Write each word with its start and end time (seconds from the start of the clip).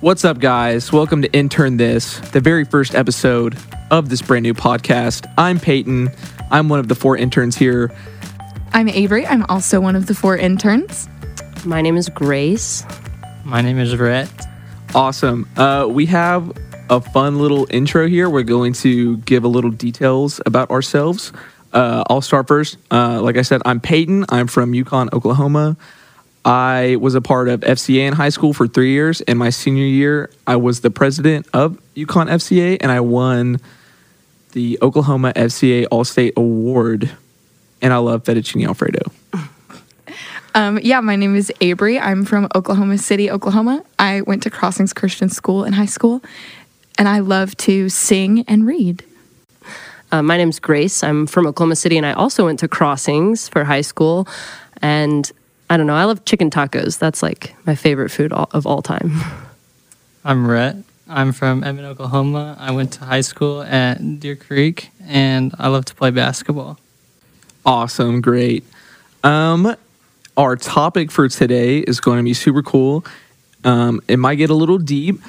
What's 0.00 0.24
up, 0.24 0.38
guys? 0.38 0.92
Welcome 0.92 1.22
to 1.22 1.32
Intern 1.32 1.76
This, 1.76 2.20
the 2.30 2.40
very 2.40 2.64
first 2.64 2.94
episode 2.94 3.58
of 3.90 4.10
this 4.10 4.22
brand 4.22 4.44
new 4.44 4.54
podcast. 4.54 5.28
I'm 5.36 5.58
Peyton. 5.58 6.10
I'm 6.52 6.68
one 6.68 6.78
of 6.78 6.86
the 6.86 6.94
four 6.94 7.16
interns 7.16 7.56
here. 7.56 7.90
I'm 8.72 8.88
Avery. 8.88 9.26
I'm 9.26 9.44
also 9.48 9.80
one 9.80 9.96
of 9.96 10.06
the 10.06 10.14
four 10.14 10.36
interns. 10.36 11.08
My 11.64 11.82
name 11.82 11.96
is 11.96 12.08
Grace. 12.08 12.84
My 13.44 13.60
name 13.60 13.80
is 13.80 13.96
Rhett. 13.96 14.30
Awesome. 14.94 15.48
Uh, 15.56 15.88
we 15.90 16.06
have 16.06 16.56
a 16.90 17.00
fun 17.00 17.40
little 17.40 17.66
intro 17.68 18.06
here. 18.06 18.30
We're 18.30 18.44
going 18.44 18.74
to 18.74 19.16
give 19.18 19.42
a 19.42 19.48
little 19.48 19.72
details 19.72 20.40
about 20.46 20.70
ourselves. 20.70 21.32
Uh, 21.72 22.04
I'll 22.08 22.20
start 22.20 22.46
first. 22.46 22.78
Uh, 22.92 23.20
like 23.20 23.36
I 23.36 23.42
said, 23.42 23.62
I'm 23.64 23.80
Peyton. 23.80 24.26
I'm 24.28 24.46
from 24.46 24.74
Yukon, 24.74 25.08
Oklahoma. 25.12 25.76
I 26.44 26.96
was 26.96 27.14
a 27.14 27.20
part 27.20 27.48
of 27.48 27.60
FCA 27.60 28.06
in 28.06 28.12
high 28.14 28.28
school 28.28 28.52
for 28.52 28.66
three 28.66 28.92
years. 28.92 29.20
And 29.22 29.38
my 29.38 29.50
senior 29.50 29.84
year, 29.84 30.30
I 30.46 30.56
was 30.56 30.80
the 30.80 30.90
president 30.90 31.46
of 31.52 31.78
Yukon 31.94 32.28
FCA, 32.28 32.78
and 32.80 32.90
I 32.90 33.00
won 33.00 33.60
the 34.52 34.78
Oklahoma 34.80 35.32
FCA 35.34 35.86
All 35.90 36.04
State 36.04 36.34
Award. 36.36 37.10
And 37.82 37.92
I 37.92 37.98
love 37.98 38.24
fettuccine 38.24 38.66
alfredo. 38.66 39.12
Um, 40.54 40.80
yeah, 40.82 41.00
my 41.00 41.14
name 41.14 41.36
is 41.36 41.52
Avery. 41.60 42.00
I'm 42.00 42.24
from 42.24 42.48
Oklahoma 42.54 42.98
City, 42.98 43.30
Oklahoma. 43.30 43.84
I 43.98 44.22
went 44.22 44.42
to 44.44 44.50
Crossings 44.50 44.92
Christian 44.92 45.28
School 45.28 45.62
in 45.62 45.74
high 45.74 45.86
school, 45.86 46.22
and 46.98 47.06
I 47.06 47.20
love 47.20 47.56
to 47.58 47.88
sing 47.88 48.44
and 48.48 48.66
read. 48.66 49.04
Uh, 50.10 50.22
my 50.22 50.36
name's 50.36 50.58
Grace. 50.58 51.04
I'm 51.04 51.26
from 51.26 51.46
Oklahoma 51.46 51.76
City, 51.76 51.96
and 51.96 52.06
I 52.06 52.12
also 52.12 52.46
went 52.46 52.58
to 52.60 52.68
Crossings 52.68 53.48
for 53.48 53.64
high 53.64 53.82
school. 53.82 54.26
And 54.80 55.30
I 55.70 55.76
don't 55.76 55.86
know, 55.86 55.94
I 55.94 56.04
love 56.04 56.24
chicken 56.24 56.50
tacos. 56.50 56.98
That's 56.98 57.22
like 57.22 57.54
my 57.66 57.74
favorite 57.74 58.10
food 58.10 58.32
all, 58.32 58.48
of 58.52 58.66
all 58.66 58.82
time. 58.82 59.12
I'm 60.24 60.46
Rhett. 60.46 60.76
I'm 61.08 61.32
from 61.32 61.64
Edmond, 61.64 61.86
Oklahoma. 61.86 62.56
I 62.58 62.70
went 62.70 62.92
to 62.94 63.04
high 63.04 63.22
school 63.22 63.62
at 63.62 64.20
Deer 64.20 64.36
Creek, 64.36 64.90
and 65.06 65.54
I 65.58 65.68
love 65.68 65.86
to 65.86 65.94
play 65.94 66.10
basketball. 66.10 66.78
Awesome, 67.64 68.20
great. 68.20 68.64
Um, 69.24 69.74
our 70.36 70.56
topic 70.56 71.10
for 71.10 71.28
today 71.28 71.78
is 71.78 72.00
going 72.00 72.18
to 72.18 72.22
be 72.22 72.34
super 72.34 72.62
cool. 72.62 73.04
Um, 73.64 74.02
it 74.06 74.18
might 74.18 74.36
get 74.36 74.50
a 74.50 74.54
little 74.54 74.78
deep, 74.78 75.20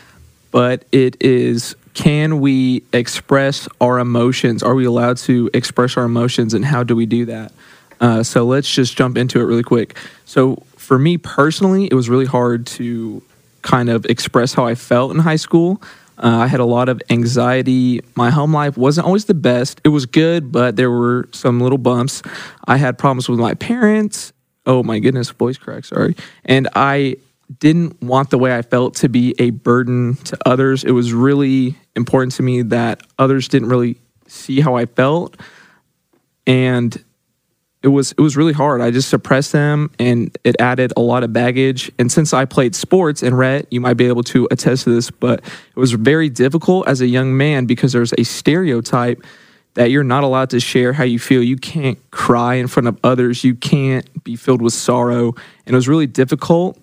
but 0.52 0.84
it 0.92 1.22
is 1.22 1.76
can 1.94 2.40
we 2.40 2.84
express 2.94 3.68
our 3.82 4.00
emotions? 4.00 4.64
Are 4.64 4.76
we 4.76 4.86
allowed 4.86 5.18
to 5.18 5.50
express 5.54 5.98
our 5.98 6.04
emotions, 6.04 6.54
and 6.54 6.64
how 6.64 6.84
do 6.84 6.96
we 6.96 7.06
do 7.06 7.26
that? 7.26 7.52
Uh, 8.00 8.24
so 8.24 8.46
let's 8.46 8.70
just 8.72 8.98
jump 8.98 9.18
into 9.18 9.40
it 9.40 9.44
really 9.44 9.64
quick. 9.64 9.98
So 10.26 10.64
for 10.78 10.98
me 10.98 11.18
personally, 11.18 11.86
it 11.86 11.94
was 11.94 12.10
really 12.10 12.26
hard 12.26 12.66
to 12.68 13.22
kind 13.62 13.90
of 13.90 14.06
express 14.06 14.54
how 14.54 14.66
I 14.66 14.76
felt 14.76 15.12
in 15.12 15.20
high 15.20 15.36
school. 15.36 15.82
Uh, 16.18 16.40
I 16.40 16.48
had 16.48 16.60
a 16.60 16.66
lot 16.66 16.90
of 16.90 17.02
anxiety. 17.10 18.02
My 18.16 18.30
home 18.30 18.54
life 18.54 18.78
wasn't 18.78 19.08
always 19.08 19.26
the 19.26 19.34
best. 19.34 19.80
It 19.86 19.90
was 19.90 20.06
good, 20.06 20.52
but 20.52 20.76
there 20.76 20.92
were 20.92 21.30
some 21.32 21.62
little 21.62 21.78
bumps. 21.78 22.22
I 22.68 22.78
had 22.78 22.98
problems 22.98 23.30
with 23.30 23.40
my 23.40 23.54
parents. 23.54 24.34
Oh 24.66 24.84
my 24.84 25.00
goodness, 25.00 25.30
voice 25.30 25.58
crack, 25.58 25.86
sorry. 25.86 26.16
And 26.44 26.68
I 26.76 27.18
didn't 27.60 28.02
want 28.02 28.30
the 28.30 28.38
way 28.38 28.56
I 28.56 28.62
felt 28.62 28.96
to 28.96 29.10
be 29.10 29.34
a 29.40 29.50
burden 29.52 30.16
to 30.26 30.38
others. 30.46 30.84
It 30.84 30.92
was 30.92 31.14
really 31.14 31.76
important 31.96 32.34
to 32.34 32.44
me 32.44 32.62
that 32.64 33.02
others 33.18 33.48
didn't 33.48 33.70
really 33.70 33.98
see 34.28 34.60
how 34.60 34.76
I 34.76 34.86
felt. 34.86 35.38
And 36.46 37.04
it 37.82 37.88
was 37.88 38.12
it 38.12 38.20
was 38.20 38.36
really 38.36 38.54
hard. 38.54 38.82
I 38.82 38.92
just 38.92 39.10
suppressed 39.10 39.54
them 39.54 39.90
and 40.00 40.38
it 40.44 40.56
added 40.60 40.92
a 40.98 41.02
lot 41.02 41.24
of 41.24 41.32
baggage. 41.32 41.92
And 41.98 42.12
since 42.12 42.34
I 42.34 42.46
played 42.46 42.76
sports 42.76 43.24
and 43.24 43.38
Rhett, 43.38 43.68
you 43.72 43.80
might 43.80 43.96
be 43.96 44.08
able 44.08 44.24
to 44.24 44.48
attest 44.52 44.84
to 44.84 44.94
this, 44.94 45.10
but 45.10 45.40
it 45.40 45.80
was 45.80 45.94
very 45.94 46.30
difficult 46.30 46.88
as 46.88 47.00
a 47.00 47.08
young 47.08 47.38
man 47.38 47.66
because 47.66 47.94
there's 47.94 48.14
a 48.18 48.24
stereotype 48.24 49.24
that 49.76 49.92
you're 49.92 50.04
not 50.04 50.24
allowed 50.24 50.50
to 50.50 50.60
share 50.60 50.92
how 50.92 51.06
you 51.06 51.20
feel. 51.20 51.42
You 51.42 51.56
can't 51.56 52.00
cry 52.12 52.56
in 52.56 52.68
front 52.68 52.88
of 52.88 53.00
others. 53.04 53.46
You 53.46 53.56
can't 53.56 54.24
be 54.26 54.36
filled 54.36 54.62
with 54.62 54.74
sorrow. 54.74 55.28
And 55.66 55.74
it 55.74 55.76
was 55.76 55.88
really 55.88 56.08
difficult 56.08 56.78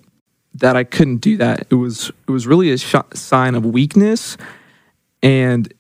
that 0.54 0.76
I 0.76 0.84
couldn't 0.84 1.18
do 1.18 1.36
that. 1.36 1.66
It 1.68 1.74
was 1.74 2.10
it 2.26 2.30
was 2.30 2.46
really 2.46 2.70
a 2.70 2.78
sh- 2.78 2.94
sign 3.12 3.54
of 3.54 3.66
weakness 3.66 4.38
and 5.22 5.72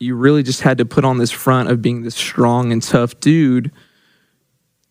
you 0.00 0.14
really 0.14 0.42
just 0.42 0.62
had 0.62 0.78
to 0.78 0.84
put 0.84 1.04
on 1.04 1.18
this 1.18 1.30
front 1.30 1.70
of 1.70 1.82
being 1.82 2.02
this 2.02 2.14
strong 2.14 2.72
and 2.72 2.82
tough 2.82 3.18
dude 3.20 3.70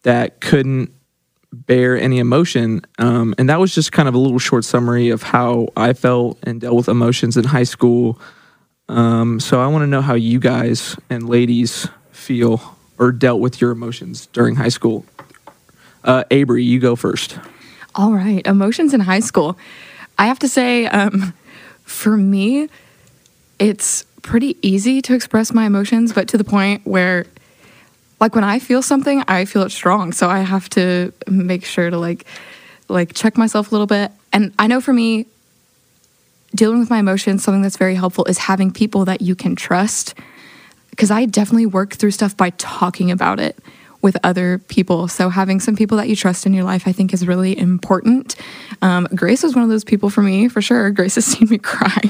that 0.07 0.40
couldn't 0.40 0.90
bear 1.51 2.00
any 2.00 2.19
emotion. 2.19 2.81
Um, 2.97 3.35
and 3.38 3.50
that 3.50 3.59
was 3.59 3.75
just 3.75 3.91
kind 3.91 4.07
of 4.07 4.16
a 4.16 4.18
little 4.18 4.40
short 4.40 4.63
summary 4.63 5.09
of 5.09 5.22
how 5.22 5.68
I 5.75 5.91
felt 5.91 6.40
and 6.44 6.62
dealt 6.62 6.75
with 6.78 6.88
emotions 6.88 7.35
in 7.35 7.44
high 7.44 7.66
school. 7.66 8.18
Um, 8.88 9.41
so 9.41 9.59
I 9.59 9.68
want 9.68 9.84
to 9.84 9.88
know 9.88 10.00
how 10.00 10.13
you 10.13 10.40
guys 10.40 10.95
and 11.09 11.28
ladies 11.28 11.90
feel 12.12 12.78
or 12.97 13.12
dealt 13.12 13.41
with 13.41 13.59
your 13.59 13.72
emotions 13.72 14.28
during 14.28 14.56
high 14.56 14.69
school. 14.69 15.03
Uh, 16.06 16.24
Avery, 16.31 16.63
you 16.63 16.79
go 16.79 16.95
first. 16.95 17.38
All 17.94 18.13
right, 18.13 18.47
emotions 18.47 18.94
in 18.94 19.01
high 19.01 19.19
school. 19.19 19.57
I 20.18 20.28
have 20.28 20.39
to 20.39 20.47
say, 20.47 20.85
um, 20.85 21.34
for 21.84 22.16
me, 22.16 22.69
it's 23.59 24.06
pretty 24.22 24.56
easy 24.62 25.01
to 25.01 25.13
express 25.13 25.53
my 25.53 25.66
emotions, 25.66 26.13
but 26.13 26.29
to 26.29 26.38
the 26.38 26.45
point 26.45 26.88
where 26.88 27.25
like 28.19 28.35
when 28.35 28.44
I 28.44 28.59
feel 28.59 28.81
something, 28.81 29.23
I 29.28 29.45
feel 29.45 29.63
it 29.63 29.72
strong. 29.72 30.11
So 30.11 30.29
I 30.29 30.39
have 30.39 30.69
to 30.72 31.13
make 31.28 31.66
sure 31.66 31.89
to 31.89 31.97
like 31.97 32.25
like 32.89 33.13
check 33.13 33.38
myself 33.38 33.72
a 33.72 33.75
little 33.75 33.88
bit. 33.88 34.11
And 34.31 34.53
I 34.57 34.67
know 34.67 34.81
for 34.81 34.94
me, 34.94 35.25
dealing 36.56 36.79
with 36.79 36.89
my 36.89 37.00
emotions, 37.00 37.44
something 37.44 37.61
that's 37.61 37.77
very 37.77 37.95
helpful 37.95 38.25
is 38.25 38.38
having 38.38 38.72
people 38.72 39.06
that 39.06 39.22
you 39.22 39.35
can 39.35 39.56
trust. 39.56 40.13
Because 40.89 41.11
I 41.11 41.25
definitely 41.25 41.67
work 41.67 41.94
through 41.94 42.11
stuff 42.11 42.35
by 42.35 42.51
talking 42.51 43.11
about 43.11 43.39
it 43.39 43.59
with 44.01 44.17
other 44.23 44.57
people. 44.57 45.07
So 45.07 45.29
having 45.29 45.59
some 45.59 45.75
people 45.75 45.97
that 45.97 46.07
you 46.07 46.16
trust 46.16 46.45
in 46.45 46.53
your 46.53 46.63
life, 46.63 46.88
I 46.88 46.91
think, 46.91 47.13
is 47.13 47.27
really 47.27 47.57
important. 47.57 48.35
Um, 48.81 49.07
Grace 49.13 49.44
was 49.44 49.53
one 49.53 49.63
of 49.63 49.69
those 49.69 49.83
people 49.83 50.09
for 50.09 50.22
me, 50.22 50.47
for 50.47 50.61
sure. 50.61 50.89
Grace 50.91 51.16
has 51.16 51.25
seen 51.25 51.50
me 51.50 51.57
cry. 51.59 52.01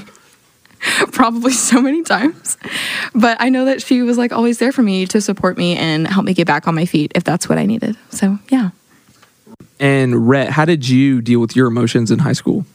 probably 1.12 1.52
so 1.52 1.82
many 1.82 2.04
times. 2.04 2.58
But 3.14 3.38
I 3.40 3.50
know 3.50 3.66
that 3.66 3.82
she 3.82 4.02
was 4.02 4.18
like 4.18 4.32
always 4.32 4.60
there 4.60 4.72
for 4.72 4.84
me 4.84 5.06
to 5.08 5.22
support 5.22 5.58
me 5.58 5.76
and 5.76 6.08
help 6.08 6.26
me 6.26 6.34
get 6.34 6.48
back 6.48 6.68
on 6.68 6.76
my 6.76 6.86
feet 6.86 7.12
if 7.16 7.24
that's 7.24 7.50
what 7.50 7.58
I 7.58 7.66
needed. 7.66 7.98
So, 8.10 8.40
yeah. 8.50 8.72
And 9.80 10.28
Rhett, 10.28 10.50
how 10.50 10.66
did 10.66 10.88
you 10.88 11.22
deal 11.22 11.40
with 11.40 11.56
your 11.56 11.68
emotions 11.68 12.12
in 12.12 12.20
high 12.20 12.34
school? 12.34 12.66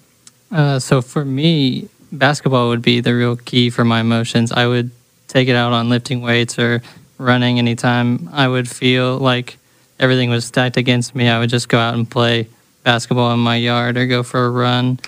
Uh, 0.50 0.78
so 0.78 1.02
for 1.02 1.24
me, 1.24 1.88
basketball 2.12 2.68
would 2.68 2.82
be 2.82 3.00
the 3.00 3.14
real 3.14 3.36
key 3.36 3.70
for 3.70 3.84
my 3.84 4.00
emotions. 4.00 4.52
I 4.52 4.66
would 4.66 4.90
take 5.28 5.48
it 5.48 5.56
out 5.56 5.72
on 5.72 5.88
lifting 5.88 6.20
weights 6.20 6.58
or 6.58 6.82
running 7.18 7.58
anytime 7.58 8.28
I 8.32 8.48
would 8.48 8.68
feel 8.68 9.16
like 9.18 9.58
everything 9.98 10.30
was 10.30 10.44
stacked 10.44 10.76
against 10.76 11.14
me. 11.14 11.28
I 11.28 11.38
would 11.38 11.50
just 11.50 11.68
go 11.68 11.78
out 11.78 11.94
and 11.94 12.08
play 12.08 12.48
basketball 12.84 13.32
in 13.32 13.40
my 13.40 13.56
yard 13.56 13.96
or 13.96 14.06
go 14.06 14.22
for 14.22 14.44
a 14.44 14.50
run. 14.50 14.98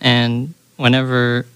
And 0.00 0.54
whenever 0.76 1.46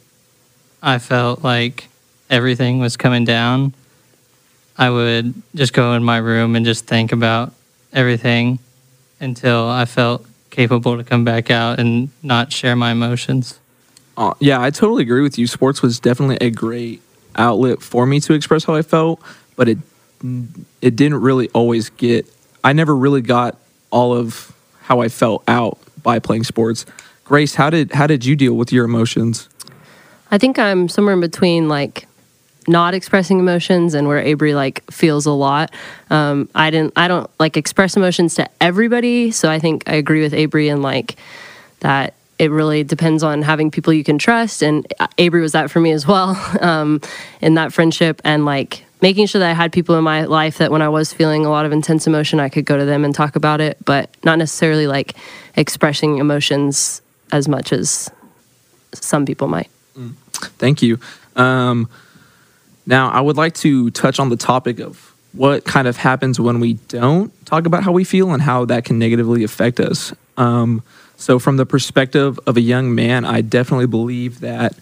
I 0.84 0.98
felt 0.98 1.42
like 1.42 1.88
everything 2.28 2.78
was 2.78 2.98
coming 2.98 3.24
down, 3.24 3.72
I 4.76 4.90
would 4.90 5.34
just 5.54 5.72
go 5.72 5.94
in 5.94 6.04
my 6.04 6.18
room 6.18 6.54
and 6.54 6.66
just 6.66 6.86
think 6.86 7.10
about 7.10 7.54
everything 7.92 8.58
until 9.18 9.66
I 9.66 9.86
felt 9.86 10.26
capable 10.50 10.98
to 10.98 11.02
come 11.02 11.24
back 11.24 11.50
out 11.50 11.80
and 11.80 12.10
not 12.22 12.52
share 12.52 12.76
my 12.76 12.92
emotions. 12.92 13.58
Uh, 14.16 14.34
yeah, 14.40 14.60
I 14.60 14.70
totally 14.70 15.02
agree 15.02 15.22
with 15.22 15.38
you. 15.38 15.46
Sports 15.46 15.80
was 15.80 15.98
definitely 15.98 16.36
a 16.40 16.50
great 16.50 17.00
outlet 17.34 17.80
for 17.80 18.04
me 18.04 18.20
to 18.20 18.34
express 18.34 18.64
how 18.64 18.74
I 18.74 18.82
felt, 18.82 19.20
but 19.56 19.68
it 19.68 19.78
it 20.80 20.96
didn't 20.96 21.20
really 21.20 21.48
always 21.50 21.90
get. 21.90 22.26
I 22.62 22.72
never 22.72 22.94
really 22.94 23.20
got 23.22 23.56
all 23.90 24.14
of 24.14 24.54
how 24.82 25.00
I 25.00 25.08
felt 25.08 25.44
out 25.48 25.78
by 26.02 26.18
playing 26.18 26.44
sports. 26.44 26.86
Grace, 27.24 27.54
how 27.54 27.70
did 27.70 27.92
how 27.92 28.06
did 28.06 28.24
you 28.24 28.36
deal 28.36 28.54
with 28.54 28.72
your 28.72 28.84
emotions? 28.84 29.48
I 30.34 30.38
think 30.38 30.58
I'm 30.58 30.88
somewhere 30.88 31.14
in 31.14 31.20
between 31.20 31.68
like 31.68 32.08
not 32.66 32.92
expressing 32.92 33.38
emotions 33.38 33.94
and 33.94 34.08
where 34.08 34.18
Avery 34.18 34.52
like 34.52 34.82
feels 34.90 35.26
a 35.26 35.30
lot. 35.30 35.70
Um, 36.10 36.48
I 36.56 36.70
didn't 36.70 36.92
I 36.96 37.06
don't 37.06 37.30
like 37.38 37.56
express 37.56 37.96
emotions 37.96 38.34
to 38.34 38.50
everybody, 38.60 39.30
so 39.30 39.48
I 39.48 39.60
think 39.60 39.88
I 39.88 39.94
agree 39.94 40.22
with 40.22 40.34
Avery 40.34 40.70
and 40.70 40.82
like 40.82 41.14
that 41.80 42.14
it 42.40 42.50
really 42.50 42.82
depends 42.82 43.22
on 43.22 43.42
having 43.42 43.70
people 43.70 43.92
you 43.92 44.02
can 44.02 44.18
trust 44.18 44.60
and 44.60 44.92
Avery 45.18 45.40
was 45.40 45.52
that 45.52 45.70
for 45.70 45.78
me 45.78 45.92
as 45.92 46.04
well 46.04 46.30
um, 46.60 47.00
in 47.40 47.54
that 47.54 47.72
friendship 47.72 48.20
and 48.24 48.44
like 48.44 48.84
making 49.00 49.28
sure 49.28 49.38
that 49.38 49.50
I 49.50 49.54
had 49.54 49.72
people 49.72 49.94
in 49.94 50.02
my 50.02 50.24
life 50.24 50.58
that 50.58 50.72
when 50.72 50.82
I 50.82 50.88
was 50.88 51.12
feeling 51.12 51.46
a 51.46 51.50
lot 51.50 51.64
of 51.64 51.70
intense 51.70 52.08
emotion 52.08 52.40
I 52.40 52.48
could 52.48 52.64
go 52.64 52.76
to 52.76 52.84
them 52.84 53.04
and 53.04 53.14
talk 53.14 53.36
about 53.36 53.60
it 53.60 53.78
but 53.84 54.10
not 54.24 54.38
necessarily 54.38 54.88
like 54.88 55.14
expressing 55.54 56.18
emotions 56.18 57.02
as 57.30 57.46
much 57.46 57.72
as 57.72 58.10
some 58.94 59.26
people 59.26 59.46
might. 59.46 59.70
Mm. 59.96 60.14
Thank 60.38 60.82
you. 60.82 60.98
Um, 61.36 61.88
now, 62.86 63.10
I 63.10 63.20
would 63.20 63.36
like 63.36 63.54
to 63.54 63.90
touch 63.90 64.18
on 64.18 64.28
the 64.28 64.36
topic 64.36 64.78
of 64.78 65.14
what 65.32 65.64
kind 65.64 65.88
of 65.88 65.96
happens 65.96 66.38
when 66.38 66.60
we 66.60 66.74
don't 66.88 67.32
talk 67.46 67.66
about 67.66 67.82
how 67.82 67.92
we 67.92 68.04
feel 68.04 68.32
and 68.32 68.42
how 68.42 68.64
that 68.66 68.84
can 68.84 68.98
negatively 68.98 69.42
affect 69.44 69.80
us. 69.80 70.12
Um, 70.36 70.82
So, 71.16 71.38
from 71.38 71.56
the 71.56 71.64
perspective 71.64 72.40
of 72.46 72.56
a 72.56 72.60
young 72.60 72.94
man, 72.94 73.24
I 73.24 73.40
definitely 73.40 73.86
believe 73.86 74.40
that 74.40 74.74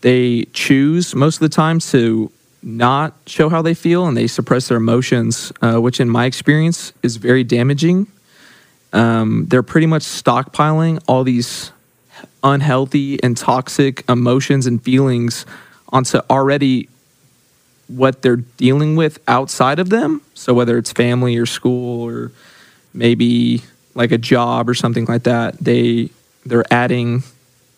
they 0.00 0.46
choose 0.52 1.14
most 1.14 1.36
of 1.36 1.40
the 1.40 1.54
time 1.54 1.78
to 1.78 2.30
not 2.62 3.14
show 3.26 3.48
how 3.48 3.62
they 3.62 3.74
feel 3.74 4.06
and 4.06 4.16
they 4.16 4.26
suppress 4.26 4.68
their 4.68 4.76
emotions, 4.78 5.52
uh, 5.62 5.80
which, 5.80 6.00
in 6.00 6.08
my 6.10 6.26
experience, 6.26 6.92
is 7.02 7.16
very 7.16 7.44
damaging. 7.44 8.08
Um, 8.92 9.46
they're 9.48 9.62
pretty 9.62 9.86
much 9.86 10.02
stockpiling 10.02 11.00
all 11.06 11.22
these 11.24 11.70
unhealthy 12.42 13.22
and 13.22 13.36
toxic 13.36 14.04
emotions 14.08 14.66
and 14.66 14.82
feelings 14.82 15.46
onto 15.90 16.18
already 16.30 16.88
what 17.88 18.22
they're 18.22 18.36
dealing 18.36 18.96
with 18.96 19.18
outside 19.26 19.78
of 19.78 19.90
them. 19.90 20.22
So 20.34 20.54
whether 20.54 20.78
it's 20.78 20.92
family 20.92 21.36
or 21.36 21.46
school 21.46 22.02
or 22.04 22.30
maybe 22.94 23.62
like 23.94 24.12
a 24.12 24.18
job 24.18 24.68
or 24.68 24.74
something 24.74 25.04
like 25.06 25.24
that, 25.24 25.58
they 25.58 26.10
they're 26.46 26.64
adding 26.72 27.22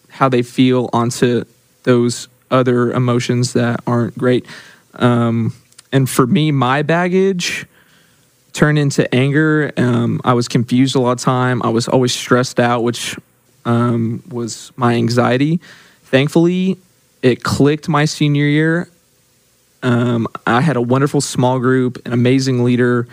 how 0.09 0.29
they 0.29 0.43
feel 0.43 0.91
onto 0.93 1.44
those 1.85 2.29
other 2.50 2.93
emotions 2.93 3.55
that 3.55 3.81
aren't 3.87 4.17
great. 4.17 4.47
Um, 4.94 5.55
and 5.91 6.09
for 6.09 6.26
me, 6.26 6.53
my 6.53 6.82
baggage 6.82 7.67
turned 8.53 8.79
into 8.79 9.12
anger. 9.14 9.73
Um, 9.76 10.20
I 10.25 10.35
was 10.35 10.49
confused 10.49 10.94
a 10.94 11.00
lot 11.00 11.12
of 11.12 11.20
time. 11.20 11.62
I 11.62 11.70
was 11.70 11.88
always 11.88 12.12
stressed 12.12 12.61
out, 12.61 12.82
which 12.82 13.17
um, 13.64 14.23
was 14.29 14.73
my 14.76 14.94
anxiety. 14.94 15.61
Thankfully, 16.05 16.79
it 17.23 17.43
clicked 17.43 17.88
my 17.88 18.05
senior 18.05 18.44
year. 18.44 18.88
Um, 19.82 20.29
I 20.47 20.61
had 20.61 20.76
a 20.76 20.81
wonderful 20.81 21.20
small 21.20 21.59
group, 21.59 22.05
an 22.06 22.12
amazing 22.12 22.64
leader 22.64 23.09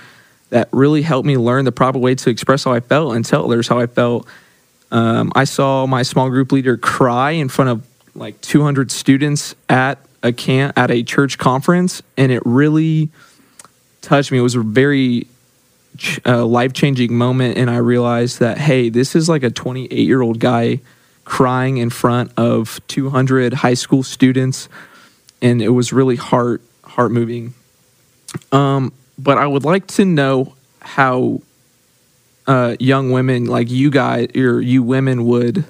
that 0.50 0.68
really 0.72 1.02
helped 1.02 1.26
me 1.26 1.38
learn 1.38 1.66
the 1.66 1.72
proper 1.72 2.00
way 2.00 2.16
to 2.16 2.30
express 2.30 2.64
how 2.64 2.74
I 2.74 2.80
felt 2.80 3.16
and 3.16 3.24
tell 3.24 3.46
others 3.46 3.68
how 3.68 3.80
I 3.80 3.88
felt. 3.88 4.28
Um, 4.92 5.32
I 5.36 5.44
saw 5.44 5.86
my 5.86 6.02
small 6.04 6.30
group 6.30 6.52
leader 6.52 6.78
cry 6.78 7.32
in 7.32 7.50
front 7.50 7.70
of 7.70 7.88
like 8.16 8.42
200 8.42 8.92
students 8.92 9.56
at 9.70 10.00
a 10.24 10.34
camp 10.34 10.78
at 10.78 10.92
a 10.92 11.04
church 11.04 11.38
conference, 11.38 12.02
and 12.18 12.32
it 12.32 12.42
really 12.46 13.10
touched 14.02 14.32
me. 14.32 14.40
It 14.40 14.42
was 14.42 14.56
a 14.56 14.62
very 14.62 15.28
uh, 16.26 16.46
life 16.46 16.74
changing 16.74 17.14
moment, 17.16 17.58
and 17.58 17.70
I 17.70 17.78
realized 17.78 18.40
that 18.40 18.58
hey, 18.58 18.90
this 18.90 19.16
is 19.16 19.30
like 19.30 19.44
a 19.44 19.50
28 19.50 19.92
year 19.98 20.22
old 20.22 20.40
guy 20.40 20.80
crying 21.26 21.78
in 21.78 21.90
front 21.90 22.32
of 22.38 22.82
200 22.88 23.54
high 23.54 23.74
school 23.74 24.04
students, 24.04 24.70
and 25.42 25.62
it 25.62 25.70
was 25.70 25.94
really 25.94 26.16
heart 26.16 26.62
heart 26.84 27.12
moving. 27.12 27.54
Um, 28.52 28.94
but 29.18 29.38
I 29.38 29.48
would 29.48 29.64
like 29.64 29.88
to 29.88 30.06
know 30.06 30.56
how 30.82 31.42
uh, 32.48 32.76
young 32.80 33.12
women 33.12 33.46
like 33.46 33.70
you 33.70 33.92
guys 33.92 34.30
or 34.36 34.62
you 34.62 34.82
women 34.82 35.26
would 35.26 35.66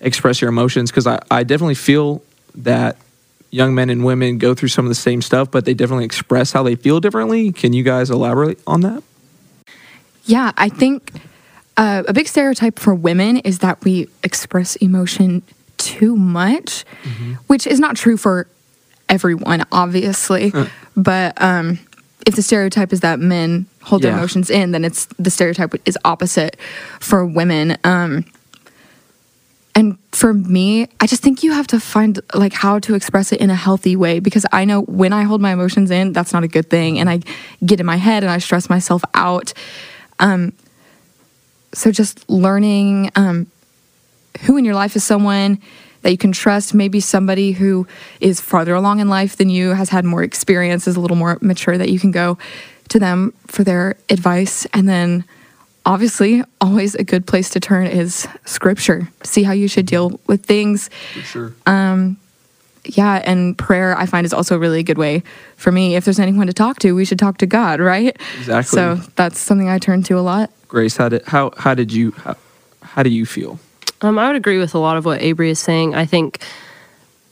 express 0.00 0.40
your 0.40 0.48
emotions 0.48 0.90
because 0.90 1.06
I, 1.06 1.20
I 1.30 1.42
definitely 1.44 1.76
feel 1.76 2.22
that 2.56 2.98
young 3.50 3.74
men 3.74 3.88
and 3.88 4.04
women 4.04 4.38
go 4.38 4.54
through 4.54 4.68
some 4.68 4.84
of 4.84 4.88
the 4.88 4.94
same 4.94 5.22
stuff, 5.22 5.50
but 5.50 5.64
they 5.64 5.74
definitely 5.74 6.04
express 6.04 6.52
how 6.52 6.62
they 6.62 6.74
feel 6.74 7.00
differently. 7.00 7.52
Can 7.52 7.72
you 7.72 7.82
guys 7.82 8.10
elaborate 8.10 8.58
on 8.66 8.80
that? 8.80 9.02
Yeah, 10.24 10.52
I 10.56 10.68
think 10.68 11.12
uh, 11.76 12.04
a 12.06 12.12
big 12.12 12.28
stereotype 12.28 12.78
for 12.78 12.94
women 12.94 13.38
is 13.38 13.60
that 13.60 13.82
we 13.84 14.08
express 14.22 14.76
emotion 14.76 15.42
too 15.78 16.16
much, 16.16 16.84
mm-hmm. 17.02 17.34
which 17.46 17.66
is 17.66 17.80
not 17.80 17.96
true 17.96 18.16
for 18.16 18.46
everyone, 19.08 19.64
obviously. 19.72 20.52
Uh. 20.52 20.66
But 20.96 21.40
um, 21.40 21.78
if 22.26 22.36
the 22.36 22.42
stereotype 22.42 22.92
is 22.92 23.00
that 23.00 23.18
men 23.18 23.66
hold 23.82 24.02
yeah. 24.02 24.10
their 24.10 24.18
emotions 24.18 24.50
in, 24.50 24.72
then 24.72 24.84
it's 24.84 25.06
the 25.18 25.30
stereotype 25.30 25.74
is 25.86 25.98
opposite 26.04 26.56
for 27.00 27.24
women. 27.26 27.76
Um, 27.84 28.24
and 29.74 29.96
for 30.12 30.34
me, 30.34 30.86
I 31.00 31.06
just 31.06 31.22
think 31.22 31.42
you 31.42 31.52
have 31.52 31.66
to 31.68 31.80
find 31.80 32.20
like 32.34 32.52
how 32.52 32.78
to 32.80 32.94
express 32.94 33.32
it 33.32 33.40
in 33.40 33.48
a 33.48 33.54
healthy 33.54 33.96
way 33.96 34.20
because 34.20 34.44
I 34.52 34.66
know 34.66 34.82
when 34.82 35.12
I 35.14 35.22
hold 35.22 35.40
my 35.40 35.52
emotions 35.52 35.90
in, 35.90 36.12
that's 36.12 36.32
not 36.32 36.44
a 36.44 36.48
good 36.48 36.68
thing, 36.68 36.98
and 36.98 37.08
I 37.08 37.20
get 37.64 37.80
in 37.80 37.86
my 37.86 37.96
head 37.96 38.22
and 38.22 38.30
I 38.30 38.38
stress 38.38 38.68
myself 38.68 39.02
out. 39.14 39.54
Um, 40.22 40.54
so 41.74 41.90
just 41.90 42.28
learning 42.30 43.10
um, 43.16 43.48
who 44.42 44.56
in 44.56 44.64
your 44.64 44.74
life 44.74 44.96
is 44.96 45.04
someone 45.04 45.60
that 46.02 46.10
you 46.10 46.18
can 46.18 46.32
trust, 46.32 46.74
maybe 46.74 47.00
somebody 47.00 47.52
who 47.52 47.86
is 48.20 48.40
farther 48.40 48.74
along 48.74 49.00
in 49.00 49.08
life 49.08 49.36
than 49.36 49.50
you, 49.50 49.70
has 49.70 49.90
had 49.90 50.04
more 50.04 50.22
experience, 50.22 50.88
is 50.88 50.96
a 50.96 51.00
little 51.00 51.16
more 51.16 51.38
mature, 51.40 51.76
that 51.76 51.90
you 51.90 52.00
can 52.00 52.10
go 52.10 52.38
to 52.88 52.98
them 52.98 53.32
for 53.46 53.64
their 53.64 53.96
advice. 54.08 54.66
And 54.72 54.88
then, 54.88 55.24
obviously, 55.86 56.42
always 56.60 56.94
a 56.94 57.04
good 57.04 57.26
place 57.26 57.50
to 57.50 57.60
turn 57.60 57.86
is 57.86 58.26
scripture. 58.44 59.08
See 59.22 59.44
how 59.44 59.52
you 59.52 59.68
should 59.68 59.86
deal 59.86 60.20
with 60.26 60.44
things. 60.44 60.90
For 61.14 61.20
sure. 61.20 61.54
Um, 61.66 62.16
yeah, 62.84 63.22
and 63.24 63.56
prayer 63.56 63.96
I 63.96 64.06
find 64.06 64.24
is 64.24 64.32
also 64.32 64.56
a 64.56 64.58
really 64.58 64.82
good 64.82 64.98
way 64.98 65.22
for 65.56 65.70
me. 65.70 65.94
If 65.94 66.04
there's 66.04 66.18
anyone 66.18 66.46
to 66.48 66.52
talk 66.52 66.78
to, 66.80 66.94
we 66.94 67.04
should 67.04 67.18
talk 67.18 67.38
to 67.38 67.46
God, 67.46 67.80
right? 67.80 68.16
Exactly. 68.38 68.76
So 68.76 68.96
that's 69.16 69.38
something 69.38 69.68
I 69.68 69.78
turn 69.78 70.02
to 70.04 70.18
a 70.18 70.20
lot. 70.20 70.50
Grace, 70.68 70.96
how 70.96 71.08
did 71.08 71.22
how 71.26 71.52
how 71.56 71.74
did 71.74 71.92
you 71.92 72.12
how, 72.12 72.36
how 72.82 73.02
do 73.02 73.10
you 73.10 73.26
feel? 73.26 73.58
Um, 74.00 74.18
I 74.18 74.26
would 74.26 74.36
agree 74.36 74.58
with 74.58 74.74
a 74.74 74.78
lot 74.78 74.96
of 74.96 75.04
what 75.04 75.22
Avery 75.22 75.50
is 75.50 75.60
saying. 75.60 75.94
I 75.94 76.06
think, 76.06 76.40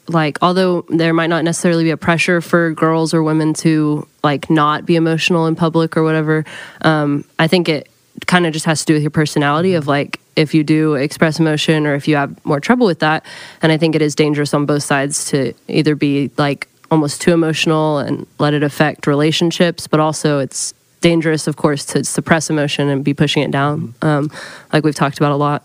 like, 0.07 0.39
although 0.41 0.85
there 0.89 1.13
might 1.13 1.27
not 1.27 1.43
necessarily 1.43 1.83
be 1.83 1.91
a 1.91 1.97
pressure 1.97 2.41
for 2.41 2.73
girls 2.73 3.13
or 3.13 3.25
women 3.25 3.55
to 3.55 4.07
like 4.23 4.51
not 4.51 4.87
be 4.87 4.95
emotional 4.95 5.47
in 5.47 5.57
public 5.57 5.97
or 5.97 6.05
whatever, 6.05 6.45
um, 6.83 7.25
I 7.41 7.49
think 7.49 7.69
it 7.69 7.89
kind 8.27 8.47
of 8.47 8.53
just 8.53 8.67
has 8.67 8.81
to 8.81 8.87
do 8.87 8.95
with 8.95 9.03
your 9.03 9.11
personality 9.11 9.75
of 9.75 9.87
like 9.87 10.21
if 10.37 10.55
you 10.55 10.65
do 10.65 10.95
express 10.95 11.39
emotion 11.39 11.87
or 11.87 11.95
if 11.95 12.09
you 12.09 12.17
have 12.17 12.45
more 12.45 12.61
trouble 12.61 12.87
with 12.87 13.01
that. 13.01 13.25
And 13.63 13.73
I 13.73 13.77
think 13.77 13.95
it 13.95 14.03
is 14.03 14.15
dangerous 14.15 14.55
on 14.55 14.67
both 14.67 14.83
sides 14.83 15.27
to 15.31 15.53
either 15.69 15.95
be 15.95 16.31
like 16.37 16.69
almost 16.91 17.21
too 17.21 17.33
emotional 17.33 17.99
and 17.99 18.27
let 18.39 18.55
it 18.55 18.63
affect 18.63 19.07
relationships, 19.07 19.87
but 19.87 20.01
also 20.01 20.39
it's 20.39 20.75
dangerous, 21.01 21.47
of 21.47 21.57
course, 21.57 21.85
to 21.87 22.05
suppress 22.05 22.51
emotion 22.51 22.89
and 22.89 23.05
be 23.05 23.15
pushing 23.15 23.43
it 23.43 23.51
down, 23.51 23.95
mm-hmm. 24.01 24.07
um, 24.07 24.31
like 24.73 24.85
we've 24.85 24.95
talked 24.95 25.19
about 25.19 25.33
a 25.33 25.37
lot. 25.37 25.65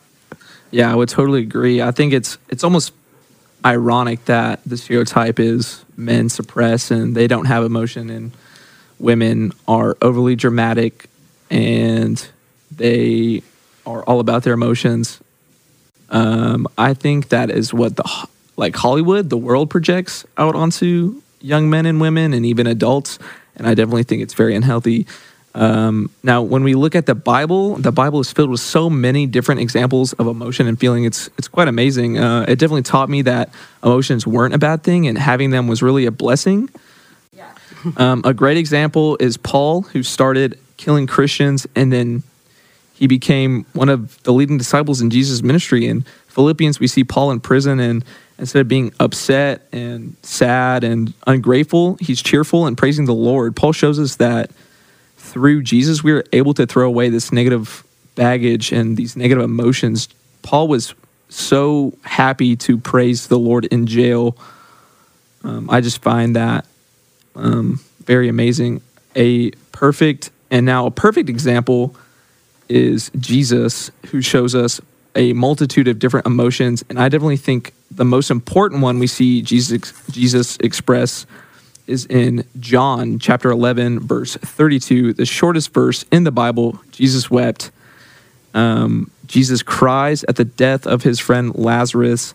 Yeah, 0.71 0.91
I 0.91 0.95
would 0.95 1.09
totally 1.09 1.41
agree. 1.41 1.81
I 1.81 1.91
think 1.91 2.13
it's 2.13 2.37
it's 2.49 2.63
almost 2.63 2.93
ironic 3.63 4.25
that 4.25 4.61
the 4.65 4.77
stereotype 4.77 5.39
is 5.39 5.83
men 5.95 6.29
suppress 6.29 6.91
and 6.91 7.15
they 7.15 7.27
don't 7.27 7.45
have 7.45 7.63
emotion, 7.63 8.09
and 8.09 8.31
women 8.99 9.51
are 9.67 9.97
overly 10.01 10.35
dramatic 10.35 11.09
and 11.49 12.27
they 12.77 13.43
are 13.85 14.03
all 14.03 14.19
about 14.19 14.43
their 14.43 14.53
emotions. 14.53 15.19
Um, 16.09 16.67
I 16.77 16.93
think 16.93 17.29
that 17.29 17.49
is 17.49 17.73
what 17.73 17.95
the 17.95 18.27
like 18.57 18.75
Hollywood, 18.75 19.29
the 19.29 19.37
world 19.37 19.69
projects 19.69 20.25
out 20.37 20.55
onto 20.55 21.21
young 21.41 21.69
men 21.69 21.85
and 21.85 21.99
women 21.99 22.33
and 22.33 22.45
even 22.45 22.67
adults, 22.67 23.19
and 23.55 23.67
I 23.67 23.73
definitely 23.73 24.03
think 24.03 24.21
it's 24.21 24.33
very 24.33 24.55
unhealthy. 24.55 25.05
Um, 25.53 26.09
now, 26.21 26.41
when 26.41 26.63
we 26.63 26.75
look 26.75 26.95
at 26.95 27.05
the 27.05 27.15
Bible, 27.15 27.75
the 27.77 27.91
Bible 27.91 28.19
is 28.19 28.31
filled 28.31 28.49
with 28.49 28.59
so 28.59 28.89
many 28.89 29.25
different 29.25 29.61
examples 29.61 30.11
of 30.13 30.27
emotion 30.27 30.67
and 30.67 30.77
feeling. 30.77 31.05
It's 31.05 31.29
it's 31.37 31.47
quite 31.47 31.67
amazing. 31.67 32.17
Uh, 32.17 32.45
it 32.47 32.59
definitely 32.59 32.83
taught 32.83 33.09
me 33.09 33.21
that 33.23 33.49
emotions 33.83 34.27
weren't 34.27 34.53
a 34.53 34.57
bad 34.57 34.83
thing, 34.83 35.07
and 35.07 35.17
having 35.17 35.51
them 35.51 35.67
was 35.67 35.81
really 35.81 36.05
a 36.05 36.11
blessing. 36.11 36.69
Yeah. 37.31 37.51
um, 37.97 38.21
a 38.25 38.33
great 38.33 38.57
example 38.57 39.17
is 39.19 39.37
Paul, 39.37 39.83
who 39.83 40.03
started 40.03 40.59
killing 40.77 41.07
Christians, 41.07 41.65
and 41.73 41.91
then 41.91 42.23
he 42.95 43.07
became 43.07 43.65
one 43.73 43.89
of 43.89 44.21
the 44.23 44.33
leading 44.33 44.57
disciples 44.57 45.01
in 45.01 45.09
Jesus' 45.09 45.43
ministry. 45.43 45.85
In 45.85 46.05
Philippians, 46.29 46.79
we 46.79 46.87
see 46.87 47.03
Paul 47.03 47.31
in 47.31 47.41
prison, 47.41 47.79
and 47.79 48.03
instead 48.39 48.61
of 48.61 48.67
being 48.67 48.93
upset 48.99 49.67
and 49.71 50.15
sad 50.23 50.83
and 50.83 51.13
ungrateful, 51.27 51.95
he's 51.99 52.21
cheerful 52.21 52.65
and 52.65 52.77
praising 52.77 53.05
the 53.05 53.13
Lord. 53.13 53.55
Paul 53.55 53.73
shows 53.73 53.99
us 53.99 54.15
that 54.15 54.49
through 55.17 55.63
Jesus, 55.63 56.03
we 56.03 56.13
are 56.13 56.23
able 56.31 56.53
to 56.53 56.65
throw 56.65 56.87
away 56.87 57.09
this 57.09 57.31
negative 57.31 57.83
baggage 58.15 58.71
and 58.71 58.95
these 58.95 59.17
negative 59.17 59.43
emotions. 59.43 60.07
Paul 60.41 60.69
was 60.69 60.93
so 61.27 61.93
happy 62.03 62.55
to 62.55 62.77
praise 62.77 63.27
the 63.27 63.37
Lord 63.37 63.65
in 63.65 63.87
jail. 63.87 64.37
Um, 65.43 65.69
I 65.69 65.81
just 65.81 66.01
find 66.01 66.35
that 66.37 66.65
um, 67.35 67.81
very 68.05 68.29
amazing. 68.29 68.81
A 69.17 69.51
perfect, 69.73 70.29
and 70.49 70.65
now 70.65 70.85
a 70.85 70.91
perfect 70.91 71.27
example 71.27 71.95
is 72.69 73.11
Jesus, 73.19 73.91
who 74.07 74.21
shows 74.21 74.55
us 74.55 74.81
a 75.15 75.33
multitude 75.33 75.87
of 75.87 75.99
different 75.99 76.25
emotions. 76.25 76.83
And 76.89 76.99
I 76.99 77.09
definitely 77.09 77.37
think 77.37 77.73
the 77.89 78.05
most 78.05 78.29
important 78.29 78.81
one 78.81 78.99
we 78.99 79.07
see 79.07 79.41
Jesus, 79.41 79.93
Jesus 80.11 80.57
express 80.57 81.25
is 81.87 82.05
in 82.07 82.45
John 82.59 83.19
chapter 83.19 83.49
11, 83.49 83.99
verse 83.99 84.35
32, 84.35 85.13
the 85.13 85.25
shortest 85.25 85.73
verse 85.73 86.03
in 86.11 86.23
the 86.23 86.31
Bible. 86.31 86.79
Jesus 86.91 87.29
wept. 87.29 87.71
Um, 88.53 89.11
Jesus 89.27 89.61
cries 89.61 90.23
at 90.23 90.35
the 90.35 90.45
death 90.45 90.87
of 90.87 91.03
his 91.03 91.19
friend 91.19 91.55
Lazarus. 91.55 92.33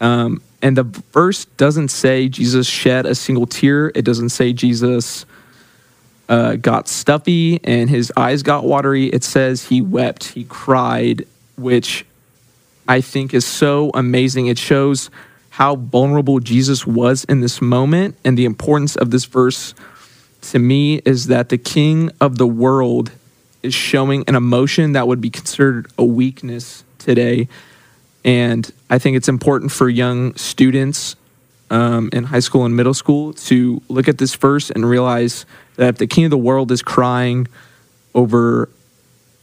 Um, 0.00 0.42
and 0.60 0.76
the 0.76 0.84
verse 0.84 1.44
doesn't 1.44 1.88
say 1.88 2.28
Jesus 2.28 2.66
shed 2.66 3.06
a 3.06 3.14
single 3.14 3.46
tear, 3.46 3.92
it 3.94 4.04
doesn't 4.04 4.30
say 4.30 4.52
Jesus. 4.52 5.26
Uh, 6.28 6.56
got 6.56 6.88
stuffy 6.88 7.60
and 7.64 7.90
his 7.90 8.12
eyes 8.16 8.42
got 8.42 8.64
watery. 8.64 9.06
It 9.06 9.22
says 9.22 9.66
he 9.66 9.82
wept, 9.82 10.24
he 10.24 10.44
cried, 10.44 11.26
which 11.56 12.06
I 12.88 13.00
think 13.00 13.34
is 13.34 13.44
so 13.44 13.90
amazing. 13.92 14.46
It 14.46 14.58
shows 14.58 15.10
how 15.50 15.76
vulnerable 15.76 16.40
Jesus 16.40 16.86
was 16.86 17.24
in 17.24 17.40
this 17.40 17.60
moment 17.60 18.16
and 18.24 18.38
the 18.38 18.46
importance 18.46 18.96
of 18.96 19.10
this 19.10 19.26
verse 19.26 19.74
to 20.42 20.58
me 20.58 21.02
is 21.04 21.26
that 21.26 21.48
the 21.50 21.58
king 21.58 22.10
of 22.20 22.38
the 22.38 22.46
world 22.46 23.12
is 23.62 23.74
showing 23.74 24.24
an 24.26 24.34
emotion 24.34 24.92
that 24.92 25.06
would 25.06 25.20
be 25.20 25.30
considered 25.30 25.86
a 25.96 26.04
weakness 26.04 26.84
today. 26.98 27.48
And 28.24 28.70
I 28.90 28.98
think 28.98 29.16
it's 29.16 29.28
important 29.28 29.72
for 29.72 29.88
young 29.88 30.34
students 30.34 31.16
um, 31.72 32.10
in 32.12 32.24
high 32.24 32.40
school 32.40 32.66
and 32.66 32.76
middle 32.76 32.92
school 32.92 33.32
to 33.32 33.80
look 33.88 34.06
at 34.06 34.18
this 34.18 34.34
verse 34.34 34.70
and 34.70 34.88
realize 34.88 35.46
that 35.76 35.88
if 35.88 35.96
the 35.96 36.06
king 36.06 36.26
of 36.26 36.30
the 36.30 36.38
world 36.38 36.70
is 36.70 36.82
crying 36.82 37.48
over 38.14 38.68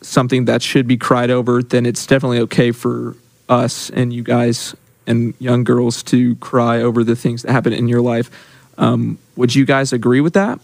something 0.02 0.46
that 0.46 0.62
should 0.62 0.88
be 0.88 0.96
cried 0.96 1.32
over, 1.32 1.64
then 1.64 1.88
it's 1.88 2.06
definitely 2.06 2.40
okay 2.40 2.72
for 2.72 3.18
us 3.50 3.90
and 3.90 4.14
you 4.14 4.22
guys 4.22 4.76
and 5.08 5.34
young 5.40 5.64
girls 5.64 6.04
to 6.04 6.36
cry 6.36 6.80
over 6.80 7.04
the 7.04 7.16
things 7.16 7.42
that 7.42 7.52
happen 7.52 7.74
in 7.74 7.88
your 7.88 8.00
life. 8.00 8.30
Um, 8.78 9.18
would 9.36 9.56
you 9.56 9.66
guys 9.66 9.92
agree 9.92 10.22
with 10.22 10.34
that? 10.34 10.60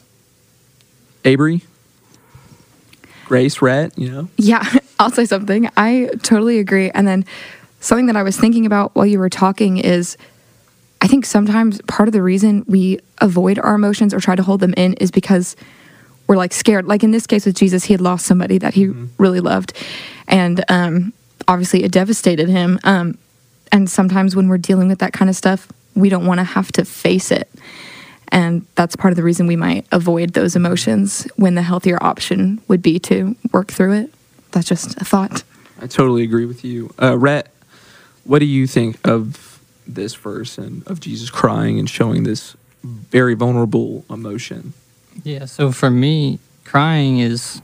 Avery? 1.26 1.64
Grace, 3.26 3.60
Rhett, 3.60 3.98
you 3.98 4.12
know? 4.12 4.30
Yeah, 4.38 4.64
I'll 5.00 5.10
say 5.10 5.26
something. 5.26 5.68
I 5.76 6.12
totally 6.22 6.60
agree. 6.60 6.92
And 6.92 7.08
then 7.08 7.26
something 7.80 8.06
that 8.06 8.16
I 8.16 8.22
was 8.22 8.38
thinking 8.38 8.68
about 8.68 8.94
while 8.94 9.08
you 9.08 9.18
were 9.18 9.32
talking 9.32 9.80
is 9.80 10.16
I 11.06 11.08
think 11.08 11.24
sometimes 11.24 11.80
part 11.84 12.10
of 12.10 12.14
the 12.14 12.24
reason 12.24 12.66
we 12.68 13.00
avoid 13.20 13.60
our 13.60 13.76
emotions 13.76 14.12
or 14.12 14.20
try 14.20 14.36
to 14.36 14.42
hold 14.42 14.60
them 14.60 14.74
in 14.76 14.96
is 14.96 15.12
because 15.12 15.56
we're 16.26 16.36
like 16.36 16.52
scared. 16.52 16.88
Like 16.88 17.04
in 17.04 17.12
this 17.12 17.28
case 17.28 17.46
with 17.46 17.54
Jesus, 17.54 17.84
he 17.84 17.94
had 17.94 18.02
lost 18.02 18.26
somebody 18.26 18.58
that 18.58 18.74
he 18.74 18.88
really 19.20 19.40
loved. 19.40 19.74
And 20.28 20.66
um, 20.68 21.14
obviously 21.48 21.84
it 21.84 21.92
devastated 21.92 22.50
him. 22.50 22.80
Um, 22.84 23.20
and 23.72 23.88
sometimes 23.88 24.36
when 24.36 24.48
we're 24.48 24.58
dealing 24.58 24.88
with 24.88 24.98
that 24.98 25.14
kind 25.14 25.30
of 25.30 25.36
stuff, 25.36 25.72
we 25.94 26.10
don't 26.10 26.26
want 26.26 26.40
to 26.40 26.44
have 26.44 26.72
to 26.72 26.86
face 26.86 27.30
it. 27.30 27.52
And 28.30 28.66
that's 28.74 28.96
part 28.96 29.12
of 29.12 29.16
the 29.16 29.22
reason 29.22 29.46
we 29.46 29.56
might 29.56 29.86
avoid 29.92 30.34
those 30.34 30.56
emotions 30.56 31.28
when 31.36 31.54
the 31.54 31.62
healthier 31.62 32.02
option 32.02 32.60
would 32.68 32.82
be 32.82 32.98
to 33.02 33.36
work 33.52 33.68
through 33.68 33.94
it. 33.94 34.14
That's 34.54 34.68
just 34.68 35.00
a 35.00 35.06
thought. 35.06 35.44
I 35.80 35.86
totally 35.86 36.24
agree 36.24 36.46
with 36.48 36.66
you. 36.66 36.96
Uh, 37.00 37.16
Rhett, 37.16 37.54
what 38.24 38.40
do 38.40 38.46
you 38.46 38.66
think 38.66 38.98
of 39.08 39.45
this 39.88 40.16
verse 40.16 40.58
and 40.58 40.86
of 40.88 41.00
Jesus 41.00 41.30
crying 41.30 41.80
and 41.80 41.90
showing 41.90 42.24
this 42.24 42.56
very 42.84 43.34
vulnerable 43.34 44.06
emotion? 44.10 44.74
Yeah, 45.24 45.46
so 45.46 45.72
for 45.72 45.90
me, 45.90 46.40
crying 46.64 47.20
is 47.20 47.62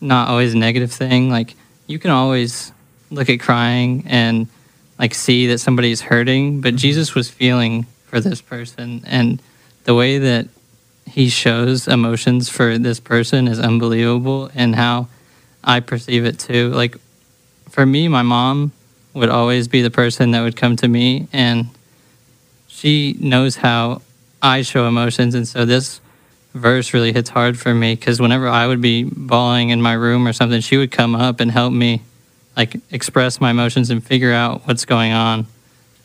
not 0.00 0.28
always 0.28 0.54
a 0.54 0.58
negative 0.58 0.92
thing. 0.92 1.30
Like 1.30 1.54
you 1.86 1.98
can 1.98 2.10
always 2.10 2.72
look 3.10 3.28
at 3.28 3.40
crying 3.40 4.04
and 4.06 4.48
like 4.98 5.14
see 5.14 5.46
that 5.48 5.58
somebody's 5.58 6.02
hurting, 6.02 6.60
but 6.60 6.70
mm-hmm. 6.70 6.78
Jesus 6.78 7.14
was 7.14 7.30
feeling 7.30 7.86
for 8.06 8.20
this 8.20 8.40
person 8.40 9.02
and 9.06 9.40
the 9.84 9.94
way 9.94 10.18
that 10.18 10.48
he 11.06 11.28
shows 11.28 11.88
emotions 11.88 12.48
for 12.48 12.78
this 12.78 13.00
person 13.00 13.48
is 13.48 13.58
unbelievable 13.58 14.50
and 14.54 14.76
how 14.76 15.08
I 15.64 15.80
perceive 15.80 16.24
it 16.24 16.38
too. 16.38 16.70
Like 16.70 16.96
for 17.68 17.86
me, 17.86 18.08
my 18.08 18.22
mom 18.22 18.72
would 19.20 19.28
always 19.28 19.68
be 19.68 19.82
the 19.82 19.90
person 19.90 20.32
that 20.32 20.42
would 20.42 20.56
come 20.56 20.74
to 20.76 20.88
me 20.88 21.28
and 21.32 21.68
she 22.66 23.16
knows 23.20 23.56
how 23.56 24.02
I 24.42 24.62
show 24.62 24.88
emotions 24.88 25.34
and 25.34 25.46
so 25.46 25.64
this 25.64 26.00
verse 26.54 26.92
really 26.92 27.12
hits 27.12 27.30
hard 27.30 27.58
for 27.58 27.74
me 27.74 27.94
because 27.94 28.20
whenever 28.20 28.48
I 28.48 28.66
would 28.66 28.80
be 28.80 29.04
bawling 29.04 29.70
in 29.70 29.80
my 29.80 29.92
room 29.92 30.26
or 30.26 30.32
something, 30.32 30.60
she 30.60 30.76
would 30.76 30.90
come 30.90 31.14
up 31.14 31.40
and 31.40 31.50
help 31.50 31.72
me 31.72 32.02
like 32.56 32.76
express 32.90 33.40
my 33.40 33.50
emotions 33.50 33.90
and 33.90 34.04
figure 34.04 34.32
out 34.32 34.66
what's 34.66 34.84
going 34.84 35.12
on. 35.12 35.46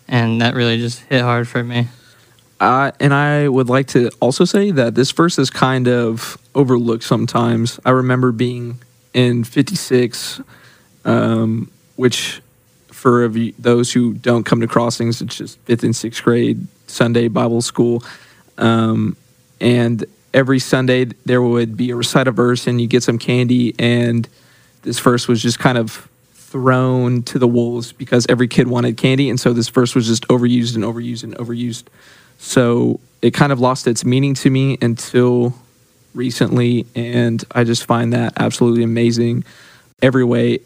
And 0.08 0.42
that 0.42 0.54
really 0.54 0.78
just 0.78 1.00
hit 1.02 1.22
hard 1.22 1.48
for 1.48 1.64
me. 1.64 1.88
Uh, 2.60 2.92
and 3.00 3.14
I 3.14 3.48
would 3.48 3.70
like 3.70 3.88
to 3.88 4.10
also 4.22 4.46
say 4.46 4.72
that 4.72 4.96
this 4.96 5.12
verse 5.12 5.38
is 5.40 5.50
kind 5.50 5.88
of 5.88 6.38
overlooked 6.54 7.04
sometimes. 7.04 7.80
I 7.84 7.90
remember 7.90 8.32
being 8.32 8.80
in 9.14 9.44
56, 9.44 10.42
um, 11.04 11.72
which 11.96 12.42
for 13.06 13.24
of 13.24 13.38
those 13.60 13.94
who 13.94 14.16
don't 14.16 14.46
come 14.46 14.62
to 14.62 14.68
crossings, 14.68 15.22
it's 15.22 15.36
just 15.36 15.60
fifth 15.60 15.84
and 15.84 15.96
sixth 15.96 16.24
grade 16.24 16.66
Sunday 16.88 17.28
Bible 17.28 17.62
school. 17.62 18.04
Um, 18.58 19.16
and 19.62 20.04
every 20.34 20.58
Sunday 20.58 21.06
there 21.24 21.40
would 21.40 21.78
be 21.78 21.92
a 21.92 21.96
recite 21.96 22.28
a 22.28 22.32
verse 22.32 22.66
and 22.66 22.82
you 22.82 22.88
get 22.88 23.04
some 23.04 23.20
candy. 23.20 23.76
And 23.78 24.28
this 24.82 24.98
verse 24.98 25.28
was 25.28 25.40
just 25.40 25.60
kind 25.60 25.78
of 25.78 26.10
thrown 26.34 27.22
to 27.22 27.38
the 27.38 27.48
wolves 27.48 27.92
because 27.92 28.26
every 28.28 28.48
kid 28.48 28.68
wanted 28.68 28.98
candy. 28.98 29.30
And 29.30 29.40
so 29.40 29.54
this 29.54 29.70
verse 29.70 29.94
was 29.94 30.08
just 30.08 30.28
overused 30.30 30.74
and 30.74 30.84
overused 30.84 31.24
and 31.24 31.36
overused. 31.36 31.84
So 32.40 33.00
it 33.22 33.36
kind 33.36 33.52
of 33.52 33.60
lost 33.60 33.86
its 33.86 34.04
meaning 34.04 34.34
to 34.34 34.50
me 34.50 34.80
until 34.82 35.54
recently. 36.16 36.88
And 36.96 37.46
I 37.52 37.66
just 37.66 37.86
find 37.86 38.14
that 38.14 38.34
absolutely 38.38 38.82
amazing 38.82 39.44
every 40.02 40.24
way, 40.24 40.62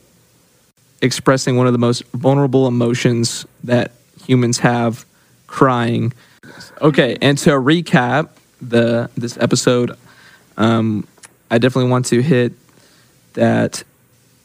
expressing 1.01 1.55
one 1.57 1.67
of 1.67 1.73
the 1.73 1.79
most 1.79 2.03
vulnerable 2.13 2.67
emotions 2.67 3.45
that 3.63 3.91
humans 4.25 4.59
have 4.59 5.05
crying. 5.47 6.13
Okay. 6.81 7.17
And 7.21 7.37
to 7.39 7.51
recap 7.51 8.29
the 8.61 9.09
this 9.15 9.37
episode, 9.37 9.97
um, 10.57 11.07
I 11.49 11.57
definitely 11.57 11.91
want 11.91 12.05
to 12.07 12.21
hit 12.21 12.53
that 13.33 13.83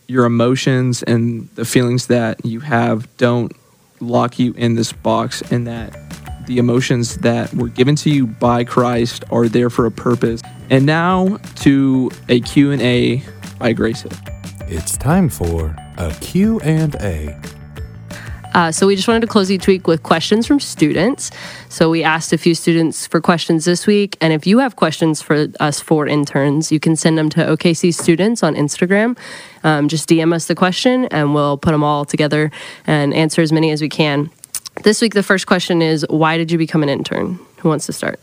your 0.06 0.24
emotions 0.24 1.02
and 1.02 1.48
the 1.54 1.64
feelings 1.64 2.08
that 2.08 2.44
you 2.44 2.60
have 2.60 3.14
don't 3.16 3.52
lock 4.00 4.38
you 4.38 4.52
in 4.54 4.74
this 4.74 4.92
box 4.92 5.42
and 5.50 5.66
that 5.66 5.96
the 6.46 6.58
emotions 6.58 7.16
that 7.18 7.52
were 7.54 7.68
given 7.68 7.96
to 7.96 8.10
you 8.10 8.26
by 8.26 8.64
Christ 8.64 9.24
are 9.30 9.48
there 9.48 9.70
for 9.70 9.86
a 9.86 9.90
purpose. 9.90 10.42
And 10.68 10.84
now 10.84 11.38
to 11.56 12.10
a 12.28 12.40
Q&A 12.40 13.22
by 13.58 13.72
Grace. 13.72 14.04
It's 14.68 14.96
time 14.96 15.28
for 15.28 15.74
a 15.98 16.12
Q&A. 16.20 17.38
Uh, 18.54 18.70
so 18.70 18.86
we 18.86 18.94
just 18.94 19.08
wanted 19.08 19.20
to 19.20 19.26
close 19.26 19.50
each 19.50 19.66
week 19.66 19.88
with 19.88 20.02
questions 20.04 20.46
from 20.46 20.60
students. 20.60 21.32
So 21.68 21.90
we 21.90 22.04
asked 22.04 22.32
a 22.32 22.38
few 22.38 22.54
students 22.54 23.06
for 23.06 23.20
questions 23.20 23.64
this 23.64 23.84
week, 23.86 24.16
and 24.20 24.32
if 24.32 24.46
you 24.46 24.58
have 24.58 24.76
questions 24.76 25.20
for 25.20 25.48
us 25.58 25.80
for 25.80 26.06
interns, 26.06 26.70
you 26.70 26.78
can 26.78 26.94
send 26.94 27.18
them 27.18 27.28
to 27.30 27.40
OKC 27.40 27.92
Students 27.92 28.44
on 28.44 28.54
Instagram. 28.54 29.18
Um, 29.64 29.88
just 29.88 30.08
DM 30.08 30.32
us 30.32 30.46
the 30.46 30.54
question, 30.54 31.06
and 31.06 31.34
we'll 31.34 31.58
put 31.58 31.72
them 31.72 31.82
all 31.82 32.04
together 32.04 32.52
and 32.86 33.12
answer 33.12 33.42
as 33.42 33.50
many 33.50 33.72
as 33.72 33.82
we 33.82 33.88
can. 33.88 34.30
This 34.84 35.02
week, 35.02 35.14
the 35.14 35.22
first 35.24 35.46
question 35.48 35.82
is, 35.82 36.06
why 36.08 36.36
did 36.36 36.52
you 36.52 36.58
become 36.58 36.84
an 36.84 36.88
intern? 36.88 37.40
Who 37.58 37.68
wants 37.68 37.86
to 37.86 37.92
start? 37.92 38.20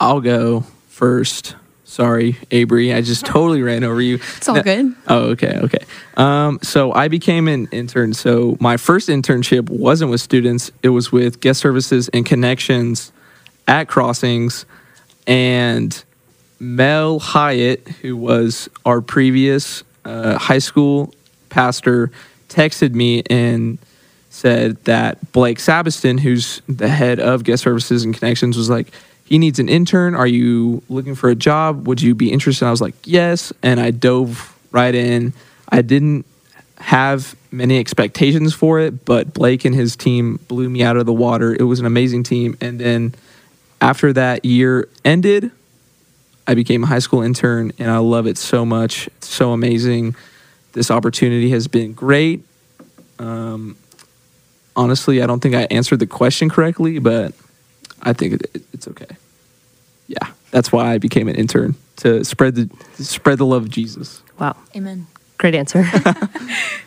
I'll 0.00 0.20
go 0.20 0.64
first. 0.88 1.54
Sorry, 1.84 2.36
Avery. 2.50 2.92
I 2.94 3.02
just 3.02 3.24
totally 3.26 3.62
ran 3.62 3.84
over 3.84 4.00
you. 4.00 4.16
It's 4.16 4.48
all 4.48 4.56
No- 4.56 4.62
good. 4.62 4.94
Oh, 5.06 5.18
okay, 5.30 5.58
okay. 5.64 5.84
Um, 6.16 6.58
so 6.62 6.92
I 6.92 7.08
became 7.08 7.46
an 7.48 7.68
intern. 7.72 8.14
So 8.14 8.56
my 8.60 8.76
first 8.76 9.08
internship 9.08 9.68
wasn't 9.68 10.10
with 10.10 10.20
students; 10.20 10.70
it 10.82 10.88
was 10.90 11.12
with 11.12 11.40
guest 11.40 11.60
services 11.60 12.08
and 12.08 12.24
connections 12.24 13.12
at 13.68 13.88
Crossings. 13.88 14.66
And 15.26 16.02
Mel 16.60 17.18
Hyatt, 17.18 17.86
who 18.02 18.16
was 18.16 18.68
our 18.84 19.00
previous 19.00 19.82
uh, 20.04 20.38
high 20.38 20.58
school 20.58 21.14
pastor, 21.48 22.10
texted 22.48 22.92
me 22.94 23.22
and 23.30 23.78
said 24.30 24.82
that 24.84 25.32
Blake 25.32 25.58
Sabiston, 25.58 26.18
who's 26.20 26.60
the 26.68 26.88
head 26.88 27.20
of 27.20 27.44
guest 27.44 27.62
services 27.62 28.04
and 28.04 28.14
connections, 28.14 28.56
was 28.56 28.68
like, 28.68 28.88
he 29.24 29.38
needs 29.38 29.58
an 29.58 29.68
intern. 29.68 30.14
Are 30.14 30.26
you 30.26 30.82
looking 30.88 31.14
for 31.14 31.30
a 31.30 31.34
job? 31.34 31.86
Would 31.86 32.02
you 32.02 32.14
be 32.14 32.30
interested? 32.30 32.66
I 32.66 32.70
was 32.70 32.80
like, 32.80 32.94
yes. 33.04 33.52
And 33.62 33.80
I 33.80 33.90
dove 33.90 34.56
right 34.70 34.94
in. 34.94 35.32
I 35.68 35.82
didn't 35.82 36.26
have 36.76 37.34
many 37.50 37.78
expectations 37.78 38.52
for 38.52 38.80
it, 38.80 39.04
but 39.04 39.32
Blake 39.32 39.64
and 39.64 39.74
his 39.74 39.96
team 39.96 40.38
blew 40.48 40.68
me 40.68 40.82
out 40.82 40.96
of 40.96 41.06
the 41.06 41.12
water. 41.12 41.54
It 41.54 41.62
was 41.62 41.80
an 41.80 41.86
amazing 41.86 42.24
team. 42.24 42.56
And 42.60 42.78
then 42.78 43.14
after 43.80 44.12
that 44.12 44.44
year 44.44 44.88
ended, 45.04 45.50
I 46.46 46.54
became 46.54 46.84
a 46.84 46.86
high 46.86 46.98
school 46.98 47.22
intern 47.22 47.72
and 47.78 47.90
I 47.90 47.98
love 47.98 48.26
it 48.26 48.36
so 48.36 48.66
much. 48.66 49.06
It's 49.06 49.28
so 49.28 49.52
amazing. 49.52 50.14
This 50.72 50.90
opportunity 50.90 51.50
has 51.50 51.68
been 51.68 51.94
great. 51.94 52.44
Um, 53.18 53.76
honestly, 54.76 55.22
I 55.22 55.26
don't 55.26 55.40
think 55.40 55.54
I 55.54 55.62
answered 55.70 56.00
the 56.00 56.06
question 56.06 56.50
correctly, 56.50 56.98
but 56.98 57.32
I 58.04 58.12
think 58.12 58.34
it, 58.34 58.62
it's 58.72 58.88
okay. 58.88 59.16
Yeah, 60.06 60.28
that's 60.50 60.70
why 60.70 60.92
I 60.92 60.98
became 60.98 61.28
an 61.28 61.36
intern 61.36 61.74
to 61.96 62.24
spread 62.24 62.54
the 62.54 62.68
spread 63.02 63.38
the 63.38 63.46
love 63.46 63.62
of 63.64 63.70
Jesus. 63.70 64.22
Wow, 64.38 64.56
Amen. 64.76 65.06
great 65.38 65.54
answer. 65.54 65.84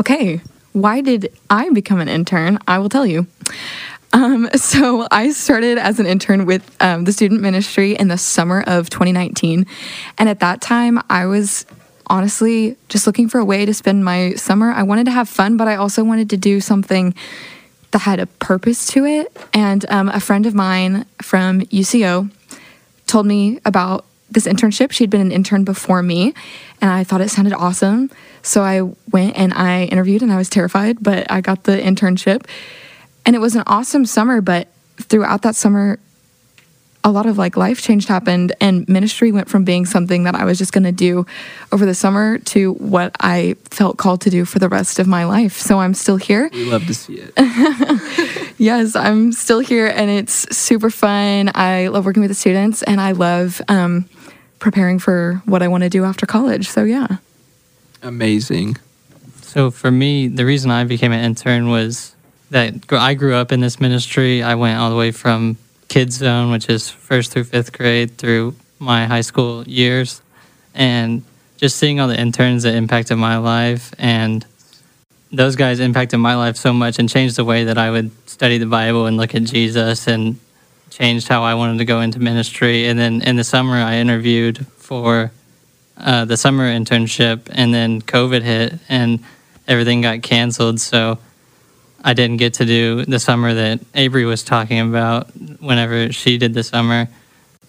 Okay, 0.00 0.40
why 0.72 1.02
did 1.02 1.30
I 1.50 1.68
become 1.70 2.00
an 2.00 2.08
intern? 2.08 2.58
I 2.66 2.78
will 2.78 2.88
tell 2.88 3.04
you. 3.04 3.26
Um, 4.14 4.48
so 4.54 5.06
I 5.10 5.30
started 5.30 5.76
as 5.76 6.00
an 6.00 6.06
intern 6.06 6.46
with 6.46 6.64
um, 6.80 7.04
the 7.04 7.12
student 7.12 7.42
ministry 7.42 7.92
in 7.96 8.08
the 8.08 8.16
summer 8.16 8.64
of 8.66 8.88
2019, 8.88 9.66
and 10.16 10.28
at 10.28 10.40
that 10.40 10.62
time 10.62 11.00
I 11.10 11.26
was 11.26 11.66
honestly 12.06 12.76
just 12.88 13.06
looking 13.06 13.28
for 13.28 13.38
a 13.38 13.44
way 13.44 13.66
to 13.66 13.74
spend 13.74 14.02
my 14.02 14.32
summer. 14.36 14.72
I 14.72 14.84
wanted 14.84 15.04
to 15.04 15.12
have 15.12 15.28
fun, 15.28 15.58
but 15.58 15.68
I 15.68 15.76
also 15.76 16.02
wanted 16.02 16.30
to 16.30 16.38
do 16.38 16.62
something 16.62 17.14
that 17.90 18.00
had 18.00 18.20
a 18.20 18.26
purpose 18.26 18.86
to 18.88 19.04
it. 19.04 19.36
And 19.52 19.84
um, 19.88 20.08
a 20.08 20.20
friend 20.20 20.46
of 20.46 20.54
mine 20.54 21.06
from 21.20 21.62
UCO 21.62 22.30
told 23.06 23.26
me 23.26 23.60
about 23.64 24.04
this 24.30 24.46
internship. 24.46 24.92
She'd 24.92 25.10
been 25.10 25.20
an 25.20 25.32
intern 25.32 25.64
before 25.64 26.02
me, 26.02 26.34
and 26.80 26.90
I 26.90 27.04
thought 27.04 27.20
it 27.20 27.30
sounded 27.30 27.52
awesome. 27.52 28.10
So 28.42 28.62
I 28.62 28.82
went 29.10 29.36
and 29.36 29.52
I 29.52 29.84
interviewed, 29.84 30.22
and 30.22 30.32
I 30.32 30.36
was 30.36 30.48
terrified, 30.48 31.02
but 31.02 31.30
I 31.30 31.40
got 31.40 31.64
the 31.64 31.76
internship. 31.76 32.46
And 33.26 33.36
it 33.36 33.40
was 33.40 33.56
an 33.56 33.64
awesome 33.66 34.06
summer, 34.06 34.40
but 34.40 34.68
throughout 34.98 35.42
that 35.42 35.56
summer, 35.56 35.98
a 37.02 37.10
lot 37.10 37.26
of 37.26 37.38
like 37.38 37.56
life 37.56 37.80
change 37.80 38.06
happened 38.06 38.52
and 38.60 38.86
ministry 38.88 39.32
went 39.32 39.48
from 39.48 39.64
being 39.64 39.86
something 39.86 40.24
that 40.24 40.34
I 40.34 40.44
was 40.44 40.58
just 40.58 40.72
going 40.72 40.84
to 40.84 40.92
do 40.92 41.24
over 41.72 41.86
the 41.86 41.94
summer 41.94 42.38
to 42.38 42.74
what 42.74 43.16
I 43.20 43.56
felt 43.70 43.96
called 43.96 44.20
to 44.22 44.30
do 44.30 44.44
for 44.44 44.58
the 44.58 44.68
rest 44.68 44.98
of 44.98 45.06
my 45.06 45.24
life. 45.24 45.56
So 45.56 45.80
I'm 45.80 45.94
still 45.94 46.16
here. 46.16 46.50
We 46.52 46.66
love 46.66 46.86
to 46.86 46.94
see 46.94 47.14
it. 47.14 47.32
Yes, 48.60 48.94
I'm 48.94 49.32
still 49.32 49.60
here 49.60 49.86
and 49.86 50.10
it's 50.10 50.54
super 50.54 50.90
fun. 50.90 51.50
I 51.54 51.88
love 51.88 52.04
working 52.04 52.20
with 52.20 52.30
the 52.30 52.34
students 52.34 52.82
and 52.82 53.00
I 53.00 53.12
love 53.12 53.62
um, 53.68 54.06
preparing 54.58 54.98
for 54.98 55.40
what 55.46 55.62
I 55.62 55.68
want 55.68 55.82
to 55.84 55.88
do 55.88 56.04
after 56.04 56.26
college. 56.26 56.68
So 56.68 56.84
yeah. 56.84 57.16
Amazing. 58.02 58.76
So 59.40 59.70
for 59.70 59.90
me, 59.90 60.28
the 60.28 60.44
reason 60.44 60.70
I 60.70 60.84
became 60.84 61.10
an 61.10 61.24
intern 61.24 61.70
was 61.70 62.14
that 62.50 62.74
I 62.92 63.14
grew 63.14 63.34
up 63.34 63.50
in 63.50 63.60
this 63.60 63.80
ministry. 63.80 64.42
I 64.42 64.56
went 64.56 64.78
all 64.78 64.90
the 64.90 64.96
way 64.96 65.10
from 65.10 65.56
kids 65.90 66.16
zone, 66.16 66.50
which 66.50 66.70
is 66.70 66.88
first 66.88 67.32
through 67.32 67.44
fifth 67.44 67.72
grade, 67.72 68.16
through 68.16 68.54
my 68.78 69.04
high 69.04 69.20
school 69.20 69.68
years, 69.68 70.22
and 70.74 71.22
just 71.58 71.76
seeing 71.76 72.00
all 72.00 72.08
the 72.08 72.18
interns 72.18 72.62
that 72.62 72.74
impacted 72.74 73.18
my 73.18 73.36
life 73.36 73.92
and 73.98 74.46
those 75.32 75.56
guys 75.56 75.78
impacted 75.78 76.18
my 76.18 76.34
life 76.34 76.56
so 76.56 76.72
much 76.72 76.98
and 76.98 77.08
changed 77.08 77.36
the 77.36 77.44
way 77.44 77.64
that 77.64 77.76
I 77.76 77.90
would 77.90 78.10
study 78.28 78.58
the 78.58 78.66
Bible 78.66 79.06
and 79.06 79.16
look 79.16 79.34
at 79.34 79.44
Jesus 79.44 80.06
and 80.06 80.38
changed 80.90 81.28
how 81.28 81.42
I 81.42 81.54
wanted 81.54 81.78
to 81.78 81.84
go 81.84 82.00
into 82.00 82.18
ministry. 82.18 82.86
And 82.86 82.98
then 82.98 83.22
in 83.22 83.36
the 83.36 83.44
summer, 83.44 83.76
I 83.76 83.96
interviewed 83.96 84.66
for 84.78 85.30
uh, 85.96 86.24
the 86.24 86.36
summer 86.36 86.72
internship, 86.72 87.48
and 87.52 87.72
then 87.74 88.00
COVID 88.00 88.42
hit 88.42 88.74
and 88.88 89.20
everything 89.68 90.00
got 90.00 90.22
canceled. 90.22 90.80
So 90.80 91.18
I 92.02 92.14
didn't 92.14 92.38
get 92.38 92.54
to 92.54 92.64
do 92.64 93.04
the 93.04 93.20
summer 93.20 93.52
that 93.54 93.80
Avery 93.94 94.24
was 94.24 94.42
talking 94.42 94.80
about 94.80 95.28
whenever 95.60 96.12
she 96.12 96.38
did 96.38 96.54
the 96.54 96.62
summer. 96.62 97.08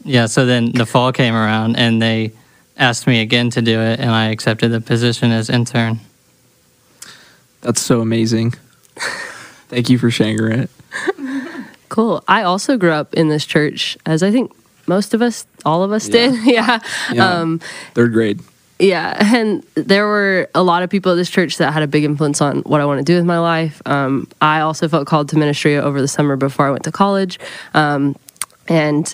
Yeah, 0.04 0.26
so 0.26 0.46
then 0.46 0.72
the 0.72 0.86
fall 0.86 1.12
came 1.12 1.36
around 1.36 1.76
and 1.78 2.02
they 2.02 2.32
asked 2.78 3.06
me 3.06 3.22
again 3.22 3.50
to 3.52 3.62
do 3.62 3.80
it, 3.80 4.00
and 4.00 4.10
I 4.10 4.30
accepted 4.30 4.70
the 4.70 4.82
position 4.82 5.32
as 5.32 5.50
intern. 5.50 6.00
That's 7.62 7.82
so 7.82 8.02
amazing. 8.02 8.56
Thank 9.70 9.90
you 9.90 9.98
for 10.00 10.10
sharing 10.10 10.62
it. 10.62 10.70
Cool. 11.90 12.24
I 12.28 12.44
also 12.44 12.78
grew 12.78 12.92
up 12.92 13.14
in 13.14 13.28
this 13.30 13.46
church, 13.46 13.98
as 14.06 14.24
I 14.24 14.32
think 14.32 14.52
most 14.88 15.14
of 15.14 15.22
us, 15.22 15.46
all 15.66 15.84
of 15.84 15.92
us 15.92 16.08
Yeah. 16.08 16.12
did. 16.32 16.46
yeah. 16.46 16.80
Yeah. 17.14 17.30
Um, 17.40 17.60
Third 17.94 18.14
grade. 18.14 18.40
Yeah. 18.82 19.18
And 19.42 19.64
there 19.76 20.06
were 20.08 20.50
a 20.54 20.64
lot 20.64 20.84
of 20.84 20.90
people 20.90 21.12
at 21.14 21.16
this 21.16 21.30
church 21.30 21.58
that 21.58 21.72
had 21.72 21.84
a 21.84 21.88
big 21.88 22.04
influence 22.04 22.42
on 22.42 22.62
what 22.62 22.82
I 22.82 22.86
want 22.86 23.00
to 23.00 23.04
do 23.04 23.16
with 23.16 23.26
my 23.26 23.40
life. 23.40 23.82
Um, 23.86 24.28
I 24.42 24.62
also 24.62 24.88
felt 24.88 25.08
called 25.08 25.30
to 25.30 25.38
ministry 25.38 25.78
over 25.78 26.02
the 26.02 26.08
summer 26.08 26.36
before 26.36 26.68
I 26.68 26.72
went 26.72 26.84
to 26.84 26.92
college. 26.92 27.40
Um, 27.74 28.16
and 28.68 29.14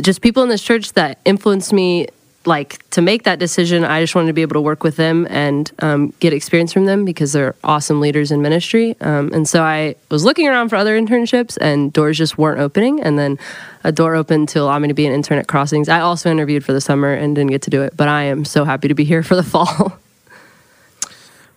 just 0.00 0.22
people 0.22 0.42
in 0.42 0.48
this 0.48 0.62
church 0.62 0.94
that 0.94 1.18
influenced 1.24 1.72
me 1.72 2.08
like 2.46 2.88
to 2.90 3.00
make 3.00 3.22
that 3.22 3.38
decision 3.38 3.84
i 3.84 4.00
just 4.00 4.14
wanted 4.14 4.26
to 4.26 4.32
be 4.32 4.42
able 4.42 4.54
to 4.54 4.60
work 4.60 4.82
with 4.82 4.96
them 4.96 5.26
and 5.30 5.72
um, 5.80 6.12
get 6.20 6.32
experience 6.32 6.72
from 6.72 6.86
them 6.86 7.04
because 7.04 7.32
they're 7.32 7.54
awesome 7.64 8.00
leaders 8.00 8.30
in 8.30 8.42
ministry. 8.42 8.96
Um, 9.00 9.32
and 9.32 9.48
so 9.48 9.62
i 9.62 9.94
was 10.10 10.24
looking 10.24 10.48
around 10.48 10.68
for 10.68 10.76
other 10.76 10.98
internships 10.98 11.56
and 11.60 11.92
doors 11.92 12.18
just 12.18 12.38
weren't 12.38 12.60
opening. 12.60 13.00
And 13.00 13.18
then 13.18 13.38
a 13.84 13.92
door 13.92 14.14
opened 14.14 14.48
to 14.50 14.60
allow 14.60 14.78
me 14.78 14.88
to 14.88 14.94
be 14.94 15.06
an 15.06 15.12
intern 15.12 15.38
at 15.38 15.48
crossings. 15.48 15.88
I 15.88 16.00
also 16.00 16.30
interviewed 16.30 16.64
for 16.64 16.72
the 16.72 16.80
summer 16.80 17.12
and 17.12 17.34
didn't 17.34 17.50
get 17.50 17.62
to 17.62 17.70
do 17.70 17.82
it 17.82 17.96
but 17.96 18.08
i 18.08 18.22
am 18.24 18.44
so 18.44 18.64
happy 18.64 18.88
to 18.88 18.94
be 18.94 19.04
here 19.04 19.22
for 19.22 19.36
the 19.36 19.42
fall 19.52 19.98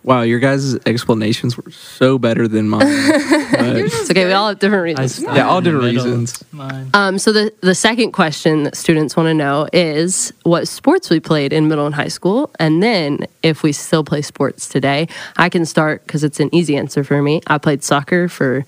Wow, 0.05 0.21
your 0.21 0.37
guys' 0.37 0.75
explanations 0.85 1.57
were 1.57 1.71
so 1.71 2.19
better 2.19 2.47
than 2.47 2.69
mine. 2.69 2.85
It's 3.57 4.11
okay 4.11 4.25
we 4.25 4.33
all 4.33 4.49
have 4.49 4.59
different 4.59 4.83
reasons 4.83 5.15
stopped 5.15 5.35
Yeah, 5.35 5.47
all 5.47 5.61
different 5.61 5.85
reasons. 5.85 6.43
Mine. 6.51 6.91
Um, 6.93 7.17
so 7.17 7.31
the 7.31 7.51
the 7.61 7.73
second 7.73 8.11
question 8.11 8.63
that 8.63 8.75
students 8.75 9.17
want 9.17 9.27
to 9.27 9.33
know 9.33 9.67
is 9.73 10.31
what 10.43 10.67
sports 10.67 11.09
we 11.09 11.19
played 11.19 11.51
in 11.51 11.67
middle 11.67 11.87
and 11.87 11.95
high 11.95 12.09
school, 12.09 12.51
and 12.59 12.83
then 12.83 13.25
if 13.41 13.63
we 13.63 13.71
still 13.71 14.03
play 14.03 14.21
sports 14.21 14.69
today. 14.69 15.07
I 15.37 15.49
can 15.49 15.65
start 15.65 16.05
because 16.05 16.23
it's 16.23 16.39
an 16.39 16.53
easy 16.53 16.77
answer 16.77 17.03
for 17.03 17.21
me. 17.23 17.41
I 17.47 17.57
played 17.57 17.83
soccer 17.83 18.29
for 18.29 18.63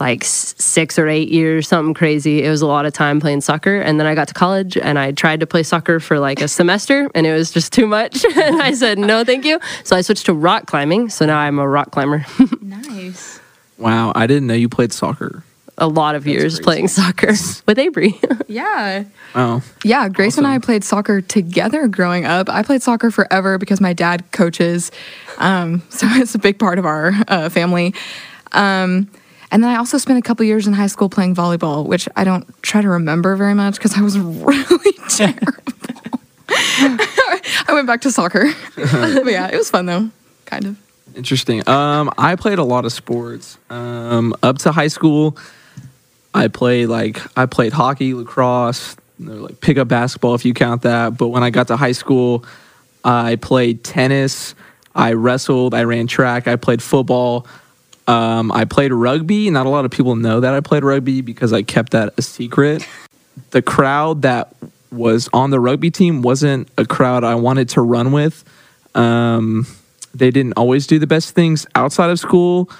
like 0.00 0.22
six 0.24 0.98
or 0.98 1.08
eight 1.08 1.28
years, 1.28 1.66
something 1.68 1.94
crazy. 1.94 2.42
It 2.44 2.50
was 2.50 2.62
a 2.62 2.66
lot 2.66 2.86
of 2.86 2.92
time 2.92 3.20
playing 3.20 3.40
soccer, 3.40 3.80
and 3.80 3.98
then 3.98 4.06
I 4.06 4.14
got 4.14 4.28
to 4.28 4.34
college 4.34 4.76
and 4.76 4.98
I 4.98 5.12
tried 5.12 5.40
to 5.40 5.46
play 5.46 5.62
soccer 5.62 5.98
for 6.00 6.18
like 6.18 6.40
a 6.40 6.48
semester, 6.48 7.10
and 7.14 7.26
it 7.26 7.32
was 7.32 7.50
just 7.50 7.72
too 7.72 7.86
much. 7.86 8.24
and 8.36 8.62
I 8.62 8.72
said 8.72 8.98
no, 8.98 9.24
thank 9.24 9.44
you. 9.44 9.58
So 9.84 9.96
I 9.96 10.00
switched 10.02 10.26
to 10.26 10.34
rock 10.34 10.66
climbing. 10.66 11.08
So 11.08 11.26
now 11.26 11.38
I'm 11.38 11.58
a 11.58 11.68
rock 11.68 11.90
climber. 11.90 12.24
Nice. 12.60 13.40
wow, 13.78 14.12
I 14.14 14.26
didn't 14.26 14.46
know 14.46 14.54
you 14.54 14.68
played 14.68 14.92
soccer. 14.92 15.42
a 15.78 15.86
lot 15.86 16.14
of 16.14 16.26
years 16.26 16.54
crazy. 16.54 16.62
playing 16.62 16.88
soccer 16.88 17.32
with 17.66 17.78
Avery. 17.78 18.18
Yeah. 18.46 19.04
Oh. 19.34 19.62
Yeah, 19.84 20.08
Grace 20.08 20.38
and 20.38 20.46
I 20.46 20.58
played 20.58 20.84
soccer 20.84 21.20
together 21.20 21.86
growing 21.88 22.24
up. 22.24 22.48
I 22.48 22.62
played 22.62 22.82
soccer 22.82 23.10
forever 23.10 23.58
because 23.58 23.80
my 23.80 23.92
dad 23.92 24.30
coaches, 24.32 24.90
um, 25.38 25.82
so 25.90 26.06
it's 26.10 26.34
a 26.34 26.38
big 26.38 26.58
part 26.58 26.78
of 26.78 26.86
our 26.86 27.12
uh, 27.28 27.48
family. 27.48 27.94
Um, 28.52 29.08
and 29.50 29.62
then 29.62 29.70
I 29.70 29.76
also 29.76 29.98
spent 29.98 30.18
a 30.18 30.22
couple 30.22 30.44
years 30.44 30.66
in 30.66 30.72
high 30.72 30.86
school 30.86 31.08
playing 31.08 31.34
volleyball, 31.34 31.86
which 31.86 32.08
I 32.16 32.24
don't 32.24 32.46
try 32.62 32.82
to 32.82 32.88
remember 32.88 33.36
very 33.36 33.54
much 33.54 33.74
because 33.74 33.96
I 33.96 34.02
was 34.02 34.18
really 34.18 34.92
terrible. 35.08 35.52
I 36.80 37.70
went 37.70 37.86
back 37.86 38.02
to 38.02 38.10
soccer, 38.10 38.52
but 38.76 39.26
yeah, 39.26 39.48
it 39.48 39.56
was 39.56 39.70
fun 39.70 39.86
though, 39.86 40.10
kind 40.46 40.64
of. 40.66 40.78
Interesting. 41.14 41.68
Um, 41.68 42.10
I 42.16 42.36
played 42.36 42.58
a 42.58 42.64
lot 42.64 42.84
of 42.84 42.92
sports. 42.92 43.58
Um, 43.70 44.34
up 44.42 44.58
to 44.58 44.72
high 44.72 44.88
school, 44.88 45.36
I 46.32 46.48
played 46.48 46.86
like 46.86 47.20
I 47.36 47.46
played 47.46 47.72
hockey, 47.72 48.14
lacrosse, 48.14 48.96
like 49.18 49.60
pickup 49.60 49.88
basketball 49.88 50.34
if 50.34 50.44
you 50.44 50.54
count 50.54 50.82
that. 50.82 51.16
But 51.16 51.28
when 51.28 51.42
I 51.42 51.50
got 51.50 51.68
to 51.68 51.76
high 51.76 51.92
school, 51.92 52.44
I 53.04 53.36
played 53.36 53.82
tennis. 53.84 54.54
I 54.94 55.12
wrestled. 55.12 55.74
I 55.74 55.84
ran 55.84 56.06
track. 56.06 56.48
I 56.48 56.56
played 56.56 56.82
football. 56.82 57.46
Um, 58.08 58.50
I 58.50 58.64
played 58.64 58.90
rugby. 58.90 59.50
Not 59.50 59.66
a 59.66 59.68
lot 59.68 59.84
of 59.84 59.90
people 59.90 60.16
know 60.16 60.40
that 60.40 60.54
I 60.54 60.60
played 60.60 60.82
rugby 60.82 61.20
because 61.20 61.52
I 61.52 61.62
kept 61.62 61.92
that 61.92 62.14
a 62.16 62.22
secret. 62.22 62.84
The 63.50 63.62
crowd 63.62 64.22
that 64.22 64.54
was 64.90 65.28
on 65.34 65.50
the 65.50 65.60
rugby 65.60 65.90
team 65.90 66.22
wasn't 66.22 66.68
a 66.78 66.86
crowd 66.86 67.22
I 67.22 67.34
wanted 67.34 67.68
to 67.70 67.82
run 67.82 68.10
with. 68.10 68.44
Um, 68.94 69.66
they 70.14 70.30
didn't 70.30 70.54
always 70.54 70.86
do 70.86 70.98
the 70.98 71.06
best 71.06 71.34
things 71.34 71.66
outside 71.74 72.10
of 72.10 72.18
school, 72.18 72.70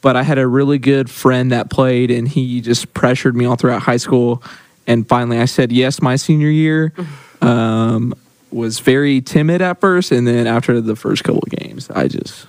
but 0.00 0.16
I 0.16 0.22
had 0.22 0.38
a 0.38 0.46
really 0.46 0.78
good 0.78 1.10
friend 1.10 1.52
that 1.52 1.68
played, 1.68 2.10
and 2.10 2.26
he 2.26 2.62
just 2.62 2.94
pressured 2.94 3.36
me 3.36 3.44
all 3.44 3.56
throughout 3.56 3.82
high 3.82 3.98
school. 3.98 4.42
And 4.86 5.06
finally, 5.06 5.38
I 5.38 5.44
said 5.44 5.70
yes 5.70 6.00
my 6.00 6.16
senior 6.16 6.48
year. 6.48 6.94
Um, 7.42 8.14
was 8.50 8.80
very 8.80 9.20
timid 9.20 9.62
at 9.62 9.80
first, 9.80 10.10
and 10.10 10.26
then 10.26 10.46
after 10.46 10.80
the 10.80 10.96
first 10.96 11.22
couple 11.22 11.42
of 11.42 11.50
games, 11.50 11.90
I 11.90 12.08
just 12.08 12.46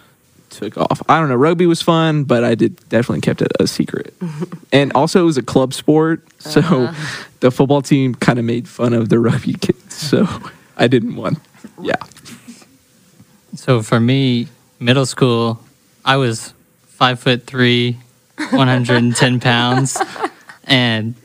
took 0.62 0.78
off. 0.78 1.02
I 1.10 1.20
don't 1.20 1.30
know. 1.30 1.36
Rugby 1.36 1.66
was 1.66 1.82
fun, 1.82 2.24
but 2.24 2.44
I 2.44 2.56
did 2.56 2.78
definitely 2.90 3.22
kept 3.22 3.42
it 3.42 3.52
a 3.60 3.68
secret. 3.68 4.14
and 4.72 4.92
also, 4.94 5.22
it 5.22 5.26
was 5.26 5.38
a 5.38 5.44
club 5.44 5.74
sport, 5.74 6.26
so 6.40 6.94
the 7.40 7.52
football 7.52 7.82
team 7.82 8.14
kind 8.16 8.38
of 8.40 8.46
made 8.46 8.68
fun 8.68 8.94
of 8.94 9.10
the 9.10 9.20
rugby 9.20 9.54
kids. 9.54 9.96
So 9.96 10.28
I 10.78 10.88
didn't 10.88 11.16
want. 11.16 11.40
Yeah. 11.82 11.96
So 13.56 13.82
for 13.82 14.00
me, 14.00 14.48
middle 14.80 15.06
school, 15.06 15.60
I 16.06 16.18
was 16.18 16.54
five 16.86 17.20
foot 17.20 17.46
three, 17.46 17.98
110 18.38 19.40
pounds. 19.42 19.98
And 20.66 21.16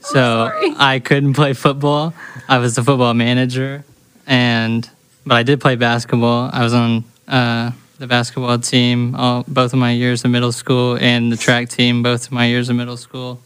so 0.00 0.50
I 0.78 0.98
couldn't 0.98 1.34
play 1.34 1.52
football. 1.52 2.14
I 2.48 2.58
was 2.58 2.74
the 2.74 2.82
football 2.82 3.14
manager. 3.14 3.84
And, 4.26 4.88
but 5.26 5.34
I 5.34 5.42
did 5.42 5.60
play 5.60 5.76
basketball. 5.76 6.50
I 6.52 6.64
was 6.64 6.74
on 6.74 7.04
uh, 7.28 7.72
the 8.00 8.06
basketball 8.06 8.58
team 8.58 9.14
all, 9.14 9.44
both 9.46 9.74
of 9.74 9.78
my 9.78 9.90
years 9.92 10.24
of 10.24 10.30
middle 10.30 10.52
school 10.52 10.96
and 10.98 11.30
the 11.30 11.36
track 11.36 11.68
team 11.68 12.02
both 12.02 12.26
of 12.26 12.32
my 12.32 12.46
years 12.46 12.70
of 12.70 12.76
middle 12.76 12.96
school. 12.96 13.38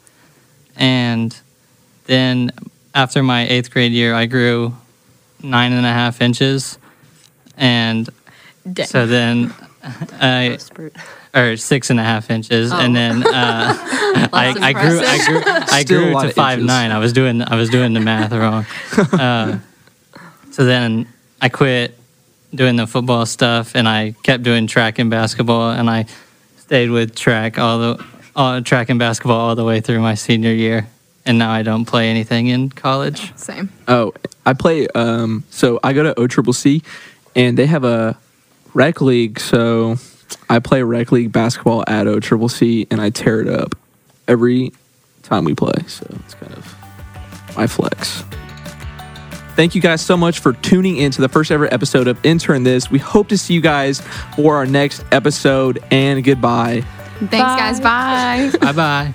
And 0.77 1.37
then 2.05 2.53
after 2.95 3.21
my 3.25 3.49
eighth 3.49 3.73
grade 3.73 3.91
year, 3.91 4.15
I 4.15 4.27
grew 4.27 4.73
nine 5.43 5.73
and 5.73 5.85
a 5.85 5.93
half 5.93 6.21
inches. 6.21 6.79
And 7.57 8.09
so 8.85 9.09
then 9.09 9.53
I 10.21 10.59
or 11.35 11.57
six 11.57 11.91
and 11.91 11.99
a 11.99 12.05
half 12.05 12.31
inches, 12.31 12.71
and 12.71 12.95
then 12.95 13.27
uh, 13.27 13.75
I, 14.33 14.55
I 14.61 14.73
grew 14.73 15.01
I 15.01 15.27
grew 15.27 15.43
I 15.47 15.83
grew 15.83 16.13
to 16.13 16.33
five 16.33 16.61
inches. 16.61 16.69
nine. 16.69 16.93
I 16.93 16.99
was 16.99 17.13
doing 17.13 17.43
I 17.43 17.57
was 17.57 17.71
doing 17.71 17.93
the 17.93 18.01
math 18.01 18.31
wrong. 18.31 18.65
Uh, 19.21 19.59
so 20.53 20.65
then 20.65 21.09
I 21.41 21.49
quit 21.49 21.99
doing 22.55 22.77
the 22.77 22.87
football 22.87 23.27
stuff, 23.27 23.75
and 23.75 23.89
I 23.89 24.15
kept 24.23 24.43
doing 24.43 24.67
track 24.67 24.99
and 24.99 25.11
basketball, 25.11 25.71
and 25.71 25.91
I 25.91 26.07
stayed 26.57 26.91
with 26.91 27.15
track 27.15 27.59
all 27.59 27.79
the 27.79 28.05
all, 28.37 28.63
track 28.63 28.89
and 28.89 28.99
basketball 28.99 29.39
all 29.39 29.55
the 29.55 29.65
way 29.65 29.81
through 29.81 30.01
my 30.01 30.15
senior 30.15 30.53
year, 30.53 30.89
and 31.25 31.39
now 31.39 31.51
I 31.51 31.63
don't 31.63 31.85
play 31.85 32.09
anything 32.09 32.49
in 32.49 32.71
college. 32.71 33.37
Same. 33.37 33.71
Oh, 33.89 34.13
I 34.45 34.53
play. 34.53 34.87
Um, 34.89 35.45
so 35.51 35.79
I 35.83 35.93
go 35.93 36.03
to 36.03 36.15
OCCC, 36.15 36.83
and 37.37 37.59
they 37.59 37.67
have 37.67 37.85
a 37.85 38.17
rec 38.73 39.01
league. 39.01 39.41
So 39.41 39.97
I 40.49 40.59
play 40.59 40.83
rec 40.83 41.13
league 41.13 41.33
basketball 41.33 41.85
at 41.87 42.07
OCCC, 42.07 42.87
and 42.91 43.01
I 43.01 43.11
tear 43.11 43.41
it 43.41 43.49
up 43.49 43.77
every 44.27 44.73
time 45.23 45.45
we 45.45 45.55
play. 45.55 45.83
So 45.87 46.07
it's 46.25 46.35
kind 46.35 46.53
of 46.53 46.75
my 47.57 47.67
flex. 47.67 48.25
Thank 49.57 49.75
you 49.75 49.81
guys 49.81 50.01
so 50.05 50.17
much 50.17 50.41
for 50.41 50.53
tuning 50.53 50.97
in 50.97 51.11
to 51.13 51.21
the 51.21 51.29
first 51.29 51.51
ever 51.51 51.73
episode 51.73 52.09
of 52.09 52.25
Intern 52.25 52.65
This. 52.65 52.91
We 52.91 52.99
hope 52.99 53.29
to 53.29 53.39
see 53.39 53.55
you 53.55 53.61
guys 53.61 54.01
for 54.37 54.57
our 54.57 54.67
next 54.67 55.05
episode, 55.13 55.83
and 55.91 56.23
goodbye. 56.25 56.83
Thanks, 57.19 57.31
guys. 57.33 57.81
Bye. 57.81 58.51
Bye 58.61 58.73